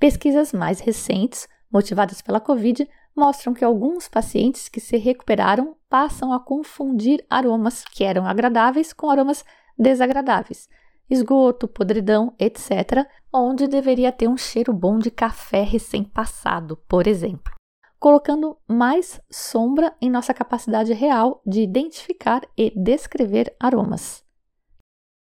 Pesquisas 0.00 0.52
mais 0.52 0.80
recentes, 0.80 1.46
motivadas 1.72 2.20
pela 2.20 2.40
Covid, 2.40 2.88
mostram 3.14 3.52
que 3.52 3.64
alguns 3.64 4.08
pacientes 4.08 4.68
que 4.68 4.80
se 4.80 4.96
recuperaram 4.96 5.76
passam 5.88 6.32
a 6.32 6.40
confundir 6.40 7.24
aromas 7.28 7.84
que 7.84 8.04
eram 8.04 8.26
agradáveis 8.26 8.92
com 8.92 9.10
aromas 9.10 9.44
desagradáveis, 9.78 10.68
esgoto, 11.08 11.66
podridão, 11.66 12.34
etc., 12.38 13.06
onde 13.32 13.66
deveria 13.66 14.12
ter 14.12 14.28
um 14.28 14.36
cheiro 14.36 14.72
bom 14.72 14.98
de 14.98 15.10
café 15.10 15.62
recém-passado, 15.62 16.76
por 16.88 17.06
exemplo, 17.06 17.52
colocando 17.98 18.56
mais 18.68 19.20
sombra 19.30 19.94
em 20.00 20.10
nossa 20.10 20.32
capacidade 20.32 20.92
real 20.92 21.42
de 21.46 21.62
identificar 21.62 22.42
e 22.56 22.72
descrever 22.76 23.54
aromas. 23.58 24.24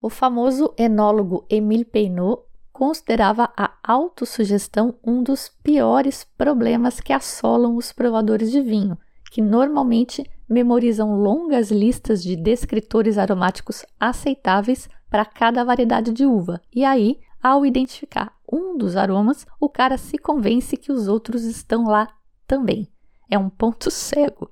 O 0.03 0.11
famoso 0.11 0.75
enólogo 0.77 1.47
Émile 1.49 1.85
Peinot 1.85 2.42
considerava 2.74 3.48
a 3.56 3.70
autossugestão 3.84 4.96
um 5.06 5.22
dos 5.22 5.48
piores 5.48 6.26
problemas 6.37 6.98
que 6.98 7.12
assolam 7.12 7.76
os 7.76 7.92
provadores 7.92 8.50
de 8.50 8.60
vinho, 8.60 8.98
que 9.30 9.40
normalmente 9.40 10.28
memorizam 10.48 11.14
longas 11.14 11.70
listas 11.70 12.20
de 12.20 12.34
descritores 12.34 13.16
aromáticos 13.16 13.87
aceitáveis 13.98 14.88
para 15.08 15.24
cada 15.24 15.62
variedade 15.62 16.12
de 16.12 16.26
uva. 16.26 16.60
E 16.74 16.84
aí, 16.84 17.20
ao 17.40 17.64
identificar 17.64 18.34
um 18.52 18.76
dos 18.76 18.96
aromas, 18.96 19.46
o 19.60 19.68
cara 19.68 19.96
se 19.96 20.18
convence 20.18 20.76
que 20.76 20.90
os 20.90 21.06
outros 21.06 21.44
estão 21.44 21.84
lá 21.84 22.08
também. 22.44 22.88
É 23.30 23.38
um 23.38 23.48
ponto 23.48 23.88
cego. 23.92 24.50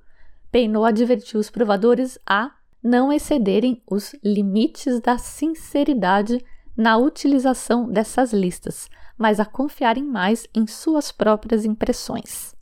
Peinot 0.49 0.87
advertiu 0.87 1.41
os 1.41 1.49
provadores 1.49 2.17
a 2.25 2.51
não 2.81 3.11
excederem 3.11 3.83
os 3.85 4.15
limites 4.23 5.01
da 5.01 5.17
sinceridade 5.17 6.39
na 6.75 6.97
utilização 6.97 7.89
dessas 7.89 8.33
listas, 8.33 8.89
mas 9.17 9.39
a 9.39 9.45
confiarem 9.45 10.03
mais 10.03 10.47
em 10.53 10.65
suas 10.65 11.11
próprias 11.11 11.65
impressões. 11.65 12.53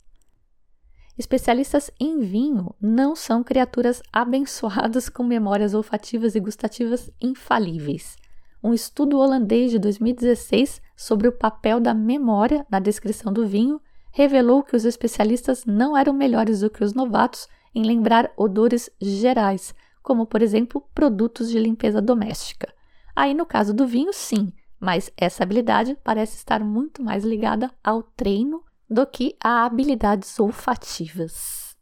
Especialistas 1.18 1.90
em 2.00 2.20
vinho 2.20 2.74
não 2.80 3.14
são 3.14 3.42
criaturas 3.42 4.02
abençoadas 4.12 5.08
com 5.08 5.22
memórias 5.22 5.74
olfativas 5.74 6.34
e 6.34 6.40
gustativas 6.40 7.10
infalíveis. 7.20 8.16
Um 8.64 8.72
estudo 8.72 9.18
holandês 9.18 9.70
de 9.70 9.78
2016 9.78 10.80
sobre 10.96 11.28
o 11.28 11.32
papel 11.32 11.80
da 11.80 11.92
memória 11.92 12.66
na 12.70 12.78
descrição 12.78 13.32
do 13.32 13.46
vinho 13.46 13.80
revelou 14.10 14.62
que 14.62 14.76
os 14.76 14.84
especialistas 14.84 15.64
não 15.66 15.96
eram 15.96 16.12
melhores 16.12 16.60
do 16.60 16.70
que 16.70 16.84
os 16.84 16.94
novatos 16.94 17.48
em 17.74 17.82
lembrar 17.82 18.30
odores 18.36 18.90
gerais, 19.00 19.74
como 20.02 20.26
por 20.26 20.42
exemplo 20.42 20.82
produtos 20.94 21.50
de 21.50 21.58
limpeza 21.58 22.00
doméstica. 22.00 22.72
Aí 23.14 23.34
no 23.34 23.46
caso 23.46 23.74
do 23.74 23.86
vinho, 23.86 24.12
sim, 24.12 24.52
mas 24.80 25.10
essa 25.16 25.42
habilidade 25.42 25.96
parece 26.02 26.36
estar 26.36 26.64
muito 26.64 27.02
mais 27.02 27.24
ligada 27.24 27.70
ao 27.84 28.02
treino 28.02 28.64
do 28.88 29.06
que 29.06 29.36
a 29.42 29.64
habilidades 29.64 30.38
olfativas. 30.40 31.76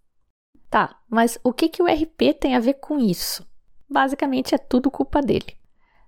Tá, 0.68 0.96
mas 1.08 1.38
o 1.42 1.52
que, 1.52 1.68
que 1.68 1.82
o 1.82 1.86
RP 1.86 2.34
tem 2.38 2.54
a 2.54 2.60
ver 2.60 2.74
com 2.74 2.98
isso? 2.98 3.44
Basicamente 3.88 4.54
é 4.54 4.58
tudo 4.58 4.90
culpa 4.90 5.20
dele. 5.20 5.58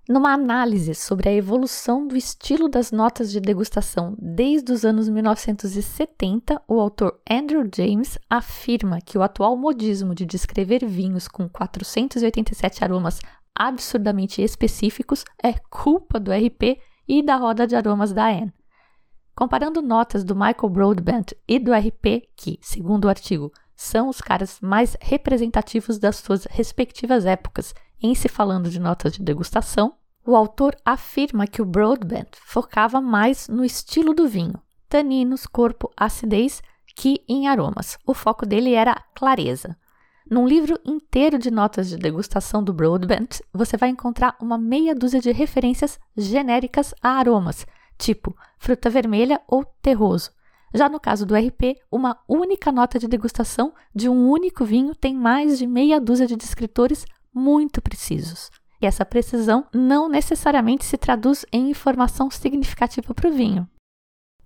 Numa 0.07 0.33
análise 0.33 0.93
sobre 0.93 1.29
a 1.29 1.33
evolução 1.33 2.05
do 2.05 2.17
estilo 2.17 2.67
das 2.67 2.91
notas 2.91 3.31
de 3.31 3.39
degustação 3.39 4.15
desde 4.19 4.71
os 4.71 4.83
anos 4.83 5.07
1970, 5.07 6.61
o 6.67 6.79
autor 6.79 7.21
Andrew 7.29 7.69
James 7.73 8.19
afirma 8.29 8.99
que 8.99 9.17
o 9.17 9.21
atual 9.21 9.55
modismo 9.55 10.13
de 10.13 10.25
descrever 10.25 10.85
vinhos 10.85 11.27
com 11.27 11.47
487 11.47 12.83
aromas 12.83 13.19
absurdamente 13.55 14.41
específicos 14.41 15.23
é 15.41 15.53
culpa 15.69 16.19
do 16.19 16.31
RP 16.31 16.79
e 17.07 17.21
da 17.21 17.35
roda 17.35 17.67
de 17.67 17.75
aromas 17.75 18.13
da 18.13 18.27
Anne. 18.27 18.53
Comparando 19.35 19.81
notas 19.81 20.23
do 20.23 20.35
Michael 20.35 20.69
Broadbent 20.69 21.31
e 21.47 21.57
do 21.57 21.73
RP, 21.73 22.29
que, 22.35 22.59
segundo 22.61 23.05
o 23.05 23.09
artigo, 23.09 23.51
são 23.75 24.07
os 24.07 24.21
caras 24.21 24.59
mais 24.61 24.95
representativos 25.01 25.97
das 25.97 26.17
suas 26.17 26.45
respectivas 26.45 27.25
épocas 27.25 27.73
em 28.01 28.13
se 28.13 28.27
falando 28.27 28.69
de 28.69 28.79
notas 28.79 29.13
de 29.13 29.23
degustação, 29.23 29.95
o 30.25 30.35
autor 30.35 30.75
afirma 30.85 31.47
que 31.47 31.61
o 31.61 31.65
Broadbent 31.65 32.29
focava 32.45 33.01
mais 33.01 33.47
no 33.47 33.63
estilo 33.63 34.13
do 34.13 34.27
vinho, 34.27 34.61
taninos, 34.87 35.45
corpo, 35.45 35.91
acidez, 35.97 36.61
que 36.95 37.23
em 37.27 37.47
aromas. 37.47 37.97
O 38.05 38.13
foco 38.13 38.45
dele 38.45 38.73
era 38.73 38.95
clareza. 39.15 39.75
Num 40.29 40.47
livro 40.47 40.79
inteiro 40.85 41.37
de 41.37 41.51
notas 41.51 41.89
de 41.89 41.97
degustação 41.97 42.63
do 42.63 42.73
Broadbent, 42.73 43.41
você 43.53 43.75
vai 43.75 43.89
encontrar 43.89 44.35
uma 44.39 44.57
meia 44.57 44.95
dúzia 44.95 45.19
de 45.19 45.31
referências 45.31 45.99
genéricas 46.15 46.93
a 47.01 47.17
aromas, 47.19 47.67
tipo 47.97 48.35
fruta 48.57 48.89
vermelha 48.89 49.41
ou 49.47 49.65
terroso. 49.81 50.31
Já 50.73 50.89
no 50.89 50.99
caso 50.99 51.25
do 51.25 51.35
RP, 51.35 51.77
uma 51.91 52.17
única 52.27 52.71
nota 52.71 52.97
de 52.97 53.07
degustação 53.07 53.73
de 53.93 54.09
um 54.09 54.29
único 54.29 54.65
vinho 54.65 54.95
tem 54.95 55.13
mais 55.13 55.59
de 55.59 55.67
meia 55.67 55.99
dúzia 55.99 56.25
de 56.25 56.35
descritores 56.35 57.05
muito 57.33 57.81
precisos. 57.81 58.49
E 58.81 58.85
essa 58.85 59.05
precisão 59.05 59.65
não 59.73 60.09
necessariamente 60.09 60.83
se 60.83 60.97
traduz 60.97 61.45
em 61.51 61.69
informação 61.69 62.31
significativa 62.31 63.13
para 63.13 63.29
o 63.29 63.33
vinho. 63.33 63.69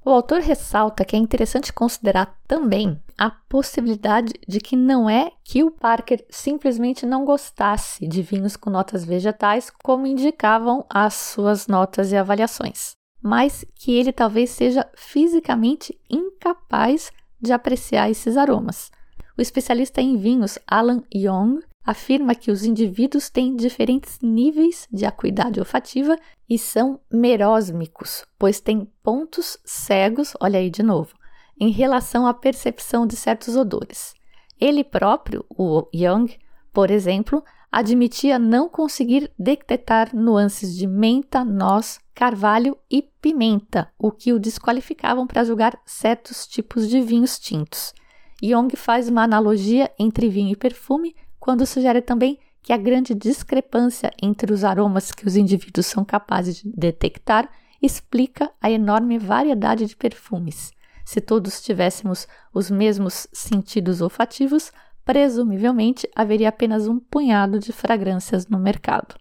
O 0.03 0.09
autor 0.09 0.41
ressalta 0.41 1.05
que 1.05 1.15
é 1.15 1.19
interessante 1.19 1.71
considerar 1.71 2.37
também 2.47 3.01
a 3.17 3.31
possibilidade 3.31 4.33
de 4.47 4.59
que 4.59 4.75
não 4.75 5.09
é 5.09 5.31
que 5.43 5.63
o 5.63 5.71
Parker 5.71 6.23
simplesmente 6.29 7.05
não 7.05 7.25
gostasse 7.25 8.07
de 8.07 8.21
vinhos 8.21 8.55
com 8.55 8.69
notas 8.69 9.03
vegetais, 9.03 9.71
como 9.83 10.05
indicavam 10.05 10.85
as 10.87 11.15
suas 11.15 11.67
notas 11.67 12.11
e 12.11 12.15
avaliações, 12.15 12.91
mas 13.21 13.65
que 13.75 13.91
ele 13.91 14.11
talvez 14.11 14.51
seja 14.51 14.87
fisicamente 14.95 15.99
incapaz 16.09 17.11
de 17.41 17.51
apreciar 17.51 18.09
esses 18.09 18.37
aromas. 18.37 18.91
O 19.37 19.41
especialista 19.41 20.01
em 20.01 20.17
vinhos 20.17 20.59
Alan 20.67 21.03
Young 21.13 21.59
afirma 21.83 22.35
que 22.35 22.51
os 22.51 22.65
indivíduos 22.65 23.29
têm 23.29 23.55
diferentes 23.55 24.19
níveis 24.21 24.87
de 24.91 25.05
acuidade 25.05 25.59
olfativa 25.59 26.17
e 26.49 26.57
são 26.59 26.99
merósmicos, 27.11 28.25
pois 28.37 28.59
têm 28.59 28.87
pontos 29.01 29.57
cegos, 29.63 30.33
olha 30.41 30.59
aí 30.59 30.69
de 30.69 30.83
novo, 30.83 31.15
em 31.59 31.69
relação 31.71 32.27
à 32.27 32.33
percepção 32.33 33.07
de 33.07 33.15
certos 33.15 33.55
odores. 33.55 34.13
Ele 34.59 34.83
próprio, 34.83 35.45
o 35.49 35.87
Young, 35.93 36.37
por 36.73 36.89
exemplo, 36.89 37.43
admitia 37.71 38.39
não 38.39 38.69
conseguir 38.69 39.31
detectar 39.37 40.15
nuances 40.15 40.75
de 40.75 40.87
menta, 40.87 41.43
noz, 41.43 41.99
carvalho 42.13 42.77
e 42.89 43.01
pimenta, 43.01 43.91
o 43.99 44.11
que 44.11 44.33
o 44.33 44.39
desqualificavam 44.39 45.27
para 45.27 45.43
julgar 45.43 45.79
certos 45.85 46.47
tipos 46.47 46.87
de 46.89 47.01
vinhos 47.01 47.37
tintos. 47.37 47.93
Young 48.41 48.75
faz 48.75 49.09
uma 49.09 49.23
analogia 49.23 49.91
entre 49.99 50.29
vinho 50.29 50.53
e 50.53 50.55
perfume 50.55 51.15
quando 51.39 51.65
sugere 51.65 52.01
também 52.01 52.39
que 52.61 52.73
a 52.73 52.77
grande 52.77 53.13
discrepância 53.13 54.11
entre 54.21 54.51
os 54.51 54.63
aromas 54.63 55.11
que 55.11 55.25
os 55.25 55.35
indivíduos 55.35 55.85
são 55.85 56.03
capazes 56.03 56.57
de 56.57 56.71
detectar 56.75 57.49
explica 57.81 58.51
a 58.61 58.69
enorme 58.69 59.17
variedade 59.17 59.85
de 59.85 59.95
perfumes. 59.95 60.71
Se 61.07 61.21
todos 61.21 61.61
tivéssemos 61.61 62.27
os 62.53 62.69
mesmos 62.69 63.29
sentidos 63.31 64.01
olfativos, 64.01 64.73
presumivelmente 65.05 66.05
haveria 66.13 66.49
apenas 66.49 66.85
um 66.85 66.99
punhado 66.99 67.59
de 67.59 67.71
fragrâncias 67.71 68.45
no 68.47 68.59
mercado. 68.59 69.15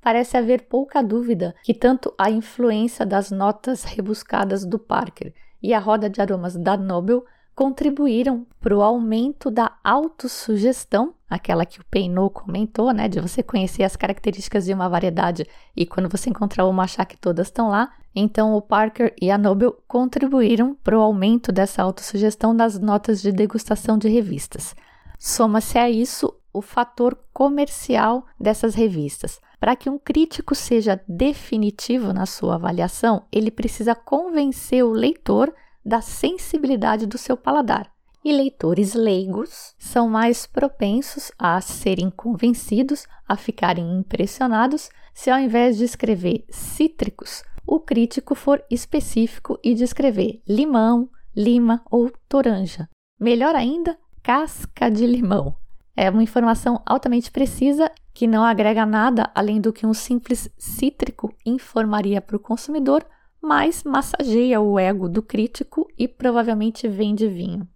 Parece 0.00 0.38
haver 0.38 0.62
pouca 0.62 1.02
dúvida 1.02 1.54
que 1.62 1.74
tanto 1.74 2.14
a 2.16 2.30
influência 2.30 3.04
das 3.04 3.30
notas 3.30 3.84
rebuscadas 3.84 4.64
do 4.64 4.78
Parker 4.78 5.34
e 5.62 5.74
a 5.74 5.78
roda 5.78 6.08
de 6.08 6.22
aromas 6.22 6.56
da 6.56 6.74
Nobel 6.74 7.22
contribuíram 7.54 8.46
para 8.58 8.74
o 8.74 8.80
aumento 8.80 9.50
da 9.50 9.76
autossugestão, 9.84 11.12
aquela 11.28 11.66
que 11.66 11.80
o 11.80 11.84
Peinot 11.90 12.32
comentou, 12.32 12.94
né, 12.94 13.08
de 13.08 13.20
você 13.20 13.42
conhecer 13.42 13.82
as 13.82 13.94
características 13.94 14.64
de 14.64 14.72
uma 14.72 14.88
variedade 14.88 15.46
e 15.76 15.84
quando 15.84 16.08
você 16.08 16.30
encontrar 16.30 16.64
uma 16.64 16.84
achar 16.84 17.04
que 17.04 17.18
todas 17.18 17.48
estão 17.48 17.68
lá. 17.68 17.92
Então, 18.20 18.56
o 18.56 18.60
Parker 18.60 19.14
e 19.22 19.30
a 19.30 19.38
Nobel 19.38 19.80
contribuíram 19.86 20.76
para 20.82 20.98
o 20.98 21.00
aumento 21.00 21.52
dessa 21.52 21.84
autossugestão 21.84 22.52
nas 22.52 22.76
notas 22.76 23.22
de 23.22 23.30
degustação 23.30 23.96
de 23.96 24.08
revistas. 24.08 24.74
Soma-se 25.16 25.78
a 25.78 25.88
isso 25.88 26.34
o 26.52 26.60
fator 26.60 27.16
comercial 27.32 28.26
dessas 28.38 28.74
revistas. 28.74 29.40
Para 29.60 29.76
que 29.76 29.88
um 29.88 30.00
crítico 30.00 30.52
seja 30.56 31.00
definitivo 31.06 32.12
na 32.12 32.26
sua 32.26 32.56
avaliação, 32.56 33.24
ele 33.30 33.52
precisa 33.52 33.94
convencer 33.94 34.84
o 34.84 34.90
leitor 34.90 35.54
da 35.84 36.00
sensibilidade 36.00 37.06
do 37.06 37.16
seu 37.16 37.36
paladar. 37.36 37.88
E 38.24 38.32
leitores 38.32 38.94
leigos 38.94 39.76
são 39.78 40.08
mais 40.08 40.44
propensos 40.44 41.30
a 41.38 41.60
serem 41.60 42.10
convencidos, 42.10 43.06
a 43.28 43.36
ficarem 43.36 43.96
impressionados, 43.96 44.90
se 45.14 45.30
ao 45.30 45.38
invés 45.38 45.76
de 45.76 45.84
escrever 45.84 46.44
cítricos, 46.50 47.44
o 47.68 47.78
crítico 47.78 48.34
for 48.34 48.64
específico 48.70 49.58
e 49.62 49.74
descrever 49.74 50.40
limão, 50.48 51.10
lima 51.36 51.82
ou 51.90 52.10
toranja. 52.28 52.88
Melhor 53.20 53.54
ainda, 53.54 53.98
casca 54.22 54.90
de 54.90 55.06
limão. 55.06 55.54
É 55.94 56.08
uma 56.08 56.22
informação 56.22 56.80
altamente 56.86 57.30
precisa 57.30 57.90
que 58.14 58.26
não 58.26 58.42
agrega 58.44 58.86
nada 58.86 59.30
além 59.34 59.60
do 59.60 59.72
que 59.72 59.86
um 59.86 59.92
simples 59.92 60.48
cítrico 60.56 61.34
informaria 61.44 62.20
para 62.20 62.36
o 62.36 62.40
consumidor 62.40 63.04
mas 63.40 63.84
massageia 63.84 64.60
o 64.60 64.78
ego 64.78 65.08
do 65.08 65.22
crítico 65.22 65.86
e 65.96 66.08
provavelmente 66.08 66.88
vende 66.88 67.28
vinho. 67.28 67.68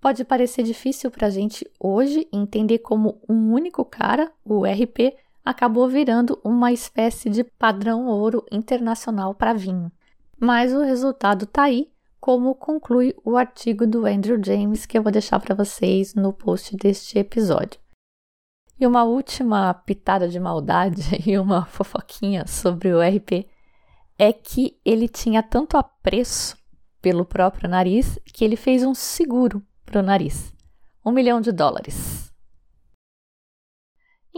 Pode 0.00 0.24
parecer 0.24 0.62
difícil 0.62 1.10
para 1.10 1.26
a 1.26 1.30
gente 1.30 1.68
hoje 1.78 2.26
entender 2.32 2.78
como 2.78 3.20
um 3.28 3.52
único 3.52 3.84
cara, 3.84 4.32
o 4.44 4.64
RP, 4.64 5.14
acabou 5.48 5.88
virando 5.88 6.38
uma 6.44 6.70
espécie 6.72 7.30
de 7.30 7.42
padrão 7.42 8.06
ouro 8.06 8.44
internacional 8.52 9.34
para 9.34 9.54
vinho. 9.54 9.90
Mas 10.38 10.74
o 10.74 10.82
resultado 10.82 11.44
está 11.44 11.62
aí, 11.62 11.90
como 12.20 12.54
conclui 12.54 13.14
o 13.24 13.34
artigo 13.34 13.86
do 13.86 14.04
Andrew 14.04 14.38
James 14.44 14.84
que 14.84 14.98
eu 14.98 15.02
vou 15.02 15.10
deixar 15.10 15.40
para 15.40 15.54
vocês 15.54 16.14
no 16.14 16.34
post 16.34 16.76
deste 16.76 17.18
episódio. 17.18 17.80
E 18.78 18.86
uma 18.86 19.04
última 19.04 19.72
pitada 19.72 20.28
de 20.28 20.38
maldade 20.38 21.00
e 21.26 21.38
uma 21.38 21.64
fofoquinha 21.64 22.46
sobre 22.46 22.92
o 22.92 23.00
RP 23.00 23.48
é 24.18 24.34
que 24.34 24.78
ele 24.84 25.08
tinha 25.08 25.42
tanto 25.42 25.78
apreço 25.78 26.58
pelo 27.00 27.24
próprio 27.24 27.70
nariz 27.70 28.18
que 28.34 28.44
ele 28.44 28.56
fez 28.56 28.84
um 28.84 28.94
seguro 28.94 29.64
para 29.86 30.00
o 30.00 30.04
nariz. 30.04 30.52
Um 31.02 31.10
milhão 31.10 31.40
de 31.40 31.52
dólares. 31.52 32.30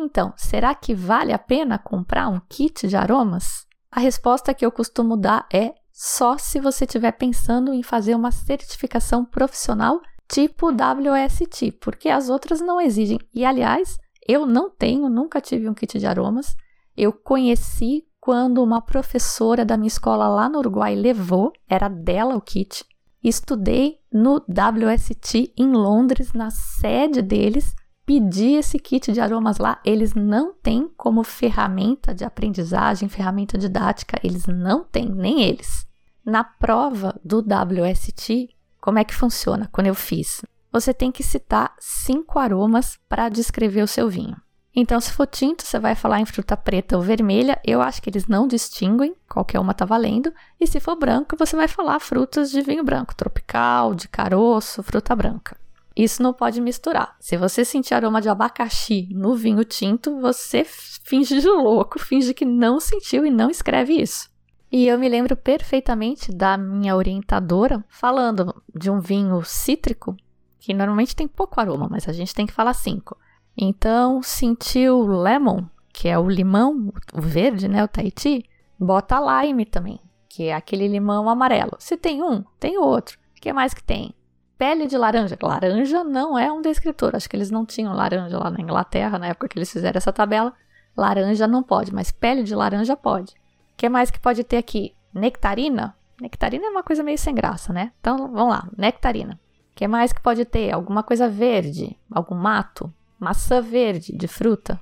Então, 0.03 0.33
será 0.35 0.75
que 0.75 0.95
vale 0.95 1.31
a 1.31 1.39
pena 1.39 1.79
comprar 1.79 2.29
um 2.29 2.41
kit 2.49 2.89
de 2.89 2.97
aromas? 2.97 3.67
A 3.91 4.01
resposta 4.01 4.55
que 4.55 4.65
eu 4.65 4.73
costumo 4.73 5.15
dar 5.15 5.47
é 5.53 5.75
só 5.93 6.39
se 6.39 6.59
você 6.59 6.85
estiver 6.85 7.13
pensando 7.13 7.75
em 7.75 7.83
fazer 7.83 8.15
uma 8.15 8.33
certificação 8.33 9.25
profissional 9.25 10.01
tipo 10.27 10.69
WST, 10.69 11.73
porque 11.73 12.09
as 12.09 12.31
outras 12.31 12.61
não 12.63 12.81
exigem. 12.81 13.19
E 13.35 13.45
aliás, 13.45 13.99
eu 14.27 14.47
não 14.47 14.71
tenho, 14.71 15.11
nunca 15.11 15.41
tive 15.41 15.69
um 15.69 15.75
kit 15.75 15.99
de 15.99 16.07
aromas. 16.07 16.57
Eu 16.97 17.13
conheci 17.13 18.07
quando 18.19 18.63
uma 18.63 18.81
professora 18.81 19.65
da 19.65 19.77
minha 19.77 19.89
escola 19.89 20.29
lá 20.29 20.49
no 20.49 20.61
Uruguai 20.61 20.95
levou, 20.95 21.53
era 21.69 21.89
dela 21.89 22.35
o 22.35 22.41
kit. 22.41 22.85
Estudei 23.23 23.99
no 24.11 24.37
WST 24.37 25.53
em 25.59 25.73
Londres, 25.73 26.33
na 26.33 26.51
sede 26.51 27.21
deles, 27.21 27.75
pedi 28.11 28.55
esse 28.55 28.77
kit 28.77 29.13
de 29.13 29.21
aromas 29.21 29.59
lá. 29.59 29.81
Eles 29.85 30.15
não 30.15 30.53
têm 30.53 30.91
como 30.97 31.23
ferramenta 31.23 32.13
de 32.13 32.25
aprendizagem, 32.25 33.09
ferramenta 33.09 33.57
didática, 33.57 34.19
eles 34.21 34.47
não 34.49 34.83
têm, 34.83 35.09
nem 35.09 35.43
eles. 35.43 35.87
Na 36.25 36.43
prova 36.43 37.15
do 37.25 37.39
WST, 37.39 38.49
como 38.81 38.99
é 38.99 39.05
que 39.05 39.15
funciona 39.15 39.69
quando 39.71 39.87
eu 39.87 39.95
fiz? 39.95 40.43
Você 40.73 40.93
tem 40.93 41.13
que 41.13 41.23
citar 41.23 41.73
cinco 41.79 42.41
aromas 42.41 42.99
para 43.09 43.29
descrever 43.29 43.83
o 43.83 43.87
seu 43.87 44.11
vinho. 44.11 44.37
Então, 44.75 45.01
se 45.01 45.13
for 45.13 45.29
tinto, 45.29 45.65
você 45.65 45.79
vai 45.79 45.95
falar 45.95 46.19
em 46.19 46.27
fruta 46.27 46.57
preta 46.57 46.97
ou 46.97 47.03
vermelha. 47.05 47.61
Eu 47.65 47.81
acho 47.81 48.03
que 48.03 48.11
eles 48.11 48.27
não 48.27 48.49
distinguem, 48.49 49.15
qualquer 49.29 49.61
uma 49.61 49.73
tá 49.73 49.85
valendo. 49.85 50.33
E 50.59 50.67
se 50.67 50.81
for 50.81 50.97
branco, 50.97 51.37
você 51.39 51.55
vai 51.55 51.69
falar 51.69 52.01
frutas 52.01 52.51
de 52.51 52.61
vinho 52.61 52.83
branco, 52.83 53.15
tropical, 53.15 53.95
de 53.95 54.09
caroço, 54.09 54.83
fruta 54.83 55.15
branca. 55.15 55.57
Isso 56.01 56.23
não 56.23 56.33
pode 56.33 56.63
misturar. 56.63 57.15
Se 57.21 57.37
você 57.37 57.63
sentir 57.63 57.93
aroma 57.93 58.23
de 58.23 58.29
abacaxi 58.31 59.07
no 59.13 59.35
vinho 59.35 59.63
tinto, 59.67 60.19
você 60.19 60.65
finge 60.65 61.39
de 61.39 61.47
louco, 61.47 61.99
finge 61.99 62.33
que 62.33 62.47
não 62.47 62.81
sentiu 62.81 63.27
e 63.27 63.31
não 63.31 63.51
escreve 63.51 64.01
isso. 64.01 64.31
E 64.73 64.87
eu 64.87 64.99
me 64.99 65.11
lembro 65.11 65.37
perfeitamente 65.37 66.33
da 66.33 66.57
minha 66.57 66.97
orientadora 66.97 67.85
falando 67.87 68.63
de 68.75 68.91
um 68.91 68.99
vinho 68.99 69.45
cítrico, 69.45 70.17
que 70.59 70.73
normalmente 70.73 71.15
tem 71.15 71.29
pouco 71.29 71.61
aroma, 71.61 71.87
mas 71.91 72.09
a 72.09 72.15
gente 72.15 72.35
tem 72.35 72.47
que 72.47 72.55
falar 72.55 72.73
cinco. 72.73 73.19
Então, 73.55 74.23
sentiu 74.23 75.03
lemon, 75.03 75.67
que 75.93 76.09
é 76.09 76.19
o 76.19 76.31
limão, 76.31 76.95
o 77.13 77.21
verde, 77.21 77.69
né, 77.69 77.85
o 77.85 77.89
Tahiti, 77.89 78.49
bota 78.79 79.21
lime 79.21 79.67
também, 79.67 80.01
que 80.31 80.45
é 80.45 80.55
aquele 80.55 80.89
limão 80.89 81.29
amarelo. 81.29 81.77
Se 81.79 81.95
tem 81.95 82.23
um, 82.23 82.43
tem 82.59 82.79
outro. 82.79 83.19
O 83.37 83.41
que 83.43 83.53
mais 83.53 83.75
que 83.75 83.83
tem? 83.83 84.15
Pele 84.61 84.87
de 84.87 84.99
laranja. 84.99 85.39
Laranja 85.43 86.05
não 86.05 86.39
é 86.39 86.53
um 86.53 86.61
descritor. 86.61 87.17
Acho 87.17 87.31
que 87.31 87.35
eles 87.35 87.51
não 87.51 87.65
tinham 87.65 87.95
laranja 87.95 88.39
lá 88.39 88.51
na 88.51 88.61
Inglaterra, 88.61 89.19
na 89.19 89.29
época 89.29 89.49
que 89.49 89.59
eles 89.59 89.73
fizeram 89.73 89.97
essa 89.97 90.13
tabela. 90.13 90.53
Laranja 90.95 91.47
não 91.47 91.63
pode, 91.63 91.95
mas 91.95 92.11
pele 92.11 92.43
de 92.43 92.55
laranja 92.55 92.95
pode. 92.95 93.33
O 93.33 93.77
que 93.79 93.89
mais 93.89 94.11
que 94.11 94.21
pode 94.21 94.45
ter 94.45 94.59
aqui? 94.59 94.95
Nectarina? 95.15 95.97
Nectarina 96.21 96.67
é 96.67 96.69
uma 96.69 96.83
coisa 96.83 97.03
meio 97.03 97.17
sem 97.17 97.35
graça, 97.35 97.73
né? 97.73 97.91
Então, 98.01 98.31
vamos 98.31 98.51
lá. 98.51 98.69
Nectarina. 98.77 99.41
O 99.73 99.77
que 99.77 99.89
mais 99.89 100.13
que 100.13 100.21
pode 100.21 100.45
ter? 100.45 100.71
Alguma 100.71 101.03
coisa 101.03 101.27
verde? 101.27 101.99
Algum 102.11 102.35
mato? 102.35 102.93
maçã 103.19 103.61
verde 103.61 104.17
de 104.17 104.29
fruta 104.29 104.81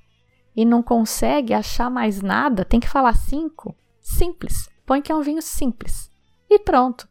e 0.57 0.65
não 0.65 0.83
consegue 0.83 1.55
achar 1.55 1.89
mais 1.89 2.21
nada, 2.21 2.65
tem 2.65 2.81
que 2.81 2.89
falar 2.89 3.15
cinco. 3.15 3.77
Simples. 4.01 4.69
Põe 4.85 5.01
que 5.01 5.13
é 5.13 5.15
um 5.15 5.23
vinho 5.23 5.43
simples. 5.43 6.11
E 6.51 6.59
pronto. 6.59 7.08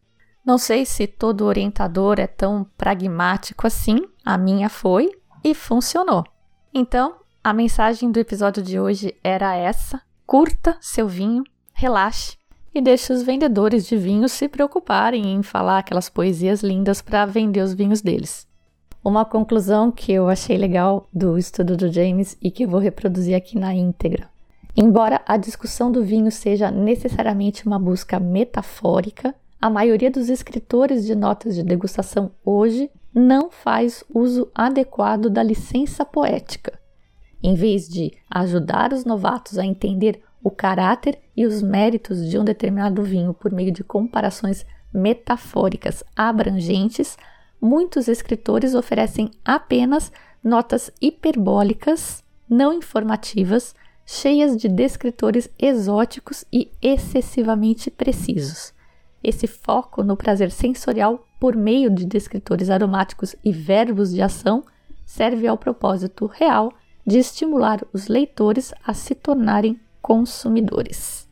Não 0.48 0.58
sei 0.58 0.86
se 0.86 1.06
todo 1.08 1.44
orientador 1.44 2.22
é 2.22 2.26
tão 2.26 2.66
pragmático 2.78 3.68
assim, 3.68 3.98
a 4.24 4.38
minha 4.38 4.70
foi 4.70 5.12
e 5.44 5.54
funcionou. 5.54 6.24
Então, 6.74 7.16
a 7.44 7.52
mensagem 7.52 8.10
do 8.10 8.18
episódio 8.18 8.64
de 8.64 8.80
hoje 8.80 9.14
era 9.22 9.54
essa: 9.58 10.02
curta 10.26 10.78
seu 10.80 11.06
vinho, 11.06 11.44
relaxe 11.74 12.38
e 12.74 12.80
deixe 12.80 13.12
os 13.12 13.24
vendedores 13.24 13.86
de 13.88 13.98
vinhos 13.98 14.32
se 14.32 14.48
preocuparem 14.48 15.34
em 15.34 15.44
falar 15.44 15.80
aquelas 15.80 16.08
poesias 16.08 16.64
lindas 16.64 17.02
para 17.02 17.26
vender 17.26 17.62
os 17.62 17.74
vinhos 17.74 18.00
deles. 18.00 18.48
Uma 19.04 19.26
conclusão 19.26 19.92
que 19.92 20.14
eu 20.14 20.30
achei 20.30 20.58
legal 20.58 21.10
do 21.14 21.38
estudo 21.38 21.76
do 21.76 21.92
James 21.92 22.38
e 22.42 22.50
que 22.50 22.64
eu 22.64 22.70
vou 22.70 22.80
reproduzir 22.80 23.36
aqui 23.36 23.60
na 23.60 23.74
íntegra. 23.74 24.30
Embora 24.78 25.22
a 25.28 25.36
discussão 25.36 25.92
do 25.92 26.06
vinho 26.06 26.32
seja 26.32 26.72
necessariamente 26.72 27.68
uma 27.68 27.78
busca 27.78 28.18
metafórica, 28.18 29.36
a 29.60 29.70
maioria 29.70 30.12
dos 30.12 30.30
escritores 30.30 31.06
de 31.06 31.16
notas 31.16 31.56
de 31.56 31.64
degustação 31.64 32.32
hoje 32.46 32.92
não 33.14 33.50
faz 33.50 34.04
uso 34.14 34.52
adequado 34.54 35.30
da 35.30 35.42
licença 35.42 36.06
poética. 36.06 36.80
Em 37.42 37.56
vez 37.56 37.88
de 37.90 38.12
ajudar 38.30 38.94
os 38.94 39.04
novatos 39.04 39.58
a 39.58 39.66
entender 39.66 40.22
o 40.44 40.52
caráter 40.52 41.20
e 41.36 41.46
os 41.46 41.62
méritos 41.62 42.30
de 42.30 42.38
um 42.38 42.44
determinado 42.44 43.02
vinho 43.02 43.34
por 43.34 43.52
meio 43.52 43.72
de 43.72 43.84
comparações 43.84 44.66
metafóricas 44.94 46.04
abrangentes, 46.16 47.18
muitos 47.60 48.08
escritores 48.08 48.76
oferecem 48.76 49.32
apenas 49.44 50.12
notas 50.44 50.92
hiperbólicas, 51.02 52.24
não 52.48 52.72
informativas, 52.74 53.74
cheias 54.06 54.56
de 54.56 54.70
descritores 54.70 55.50
exóticos 55.60 56.46
e 56.54 56.72
excessivamente 56.82 57.90
precisos. 57.90 58.77
Esse 59.28 59.46
foco 59.46 60.04
no 60.04 60.16
prazer 60.16 60.50
sensorial 60.50 61.28
por 61.38 61.54
meio 61.54 61.90
de 61.90 62.06
descritores 62.06 62.70
aromáticos 62.70 63.36
e 63.44 63.52
verbos 63.52 64.14
de 64.14 64.22
ação 64.22 64.64
serve 65.06 65.46
ao 65.46 65.58
propósito 65.58 66.28
real 66.28 66.72
de 67.06 67.18
estimular 67.18 67.86
os 67.92 68.08
leitores 68.08 68.74
a 68.86 68.94
se 68.94 69.14
tornarem 69.14 69.78
consumidores. 70.02 71.28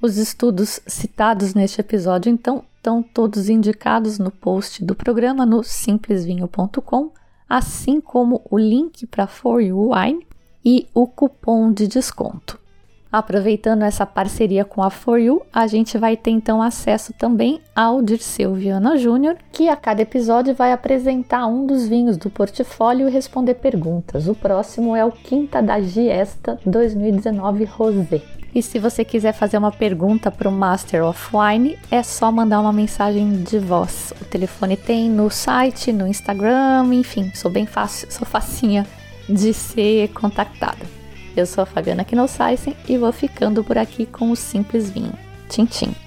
Os 0.00 0.18
estudos 0.18 0.78
citados 0.86 1.52
neste 1.52 1.80
episódio, 1.80 2.30
então, 2.30 2.62
estão 2.76 3.02
todos 3.02 3.48
indicados 3.48 4.20
no 4.20 4.30
post 4.30 4.84
do 4.84 4.94
programa 4.94 5.44
no 5.44 5.64
simplesvinho.com, 5.64 7.10
assim 7.48 8.00
como 8.00 8.40
o 8.48 8.56
link 8.56 9.04
para 9.04 9.26
For 9.26 9.60
You 9.60 9.90
Wine 9.90 10.24
e 10.64 10.86
o 10.94 11.08
cupom 11.08 11.72
de 11.72 11.88
desconto. 11.88 12.65
Aproveitando 13.10 13.82
essa 13.82 14.04
parceria 14.04 14.64
com 14.64 14.82
a 14.82 14.90
For 14.90 15.18
You, 15.18 15.42
a 15.52 15.66
gente 15.66 15.96
vai 15.96 16.16
ter 16.16 16.32
então 16.32 16.60
acesso 16.60 17.12
também 17.12 17.60
ao 17.74 18.02
Dirceu 18.02 18.54
Viana 18.54 18.96
Júnior, 18.96 19.36
que 19.52 19.68
a 19.68 19.76
cada 19.76 20.02
episódio 20.02 20.54
vai 20.54 20.72
apresentar 20.72 21.46
um 21.46 21.66
dos 21.66 21.86
vinhos 21.86 22.16
do 22.16 22.28
portfólio 22.28 23.08
e 23.08 23.12
responder 23.12 23.54
perguntas. 23.54 24.28
O 24.28 24.34
próximo 24.34 24.94
é 24.96 25.04
o 25.04 25.12
Quinta 25.12 25.62
da 25.62 25.80
Giesta 25.80 26.58
2019 26.66 27.64
Rosé. 27.64 28.22
E 28.54 28.62
se 28.62 28.78
você 28.78 29.04
quiser 29.04 29.32
fazer 29.34 29.58
uma 29.58 29.70
pergunta 29.70 30.30
para 30.30 30.48
o 30.48 30.52
Master 30.52 31.04
of 31.04 31.28
Wine, 31.30 31.78
é 31.90 32.02
só 32.02 32.32
mandar 32.32 32.60
uma 32.60 32.72
mensagem 32.72 33.42
de 33.42 33.58
voz. 33.58 34.14
O 34.18 34.24
telefone 34.24 34.78
tem 34.78 35.10
no 35.10 35.30
site, 35.30 35.92
no 35.92 36.06
Instagram, 36.06 36.86
enfim, 36.94 37.30
sou 37.34 37.50
bem 37.50 37.66
fácil, 37.66 38.10
sou 38.10 38.26
facinha 38.26 38.86
de 39.28 39.52
ser 39.52 40.08
contactada. 40.08 40.95
Eu 41.36 41.44
sou 41.44 41.62
a 41.62 41.66
Fabiana 41.66 42.04
Knossaisen 42.04 42.74
e 42.88 42.96
vou 42.96 43.12
ficando 43.12 43.62
por 43.62 43.76
aqui 43.76 44.06
com 44.06 44.30
o 44.30 44.36
Simples 44.36 44.88
Vinho. 44.88 45.12
Tchim, 45.50 45.66
tchim. 45.66 46.05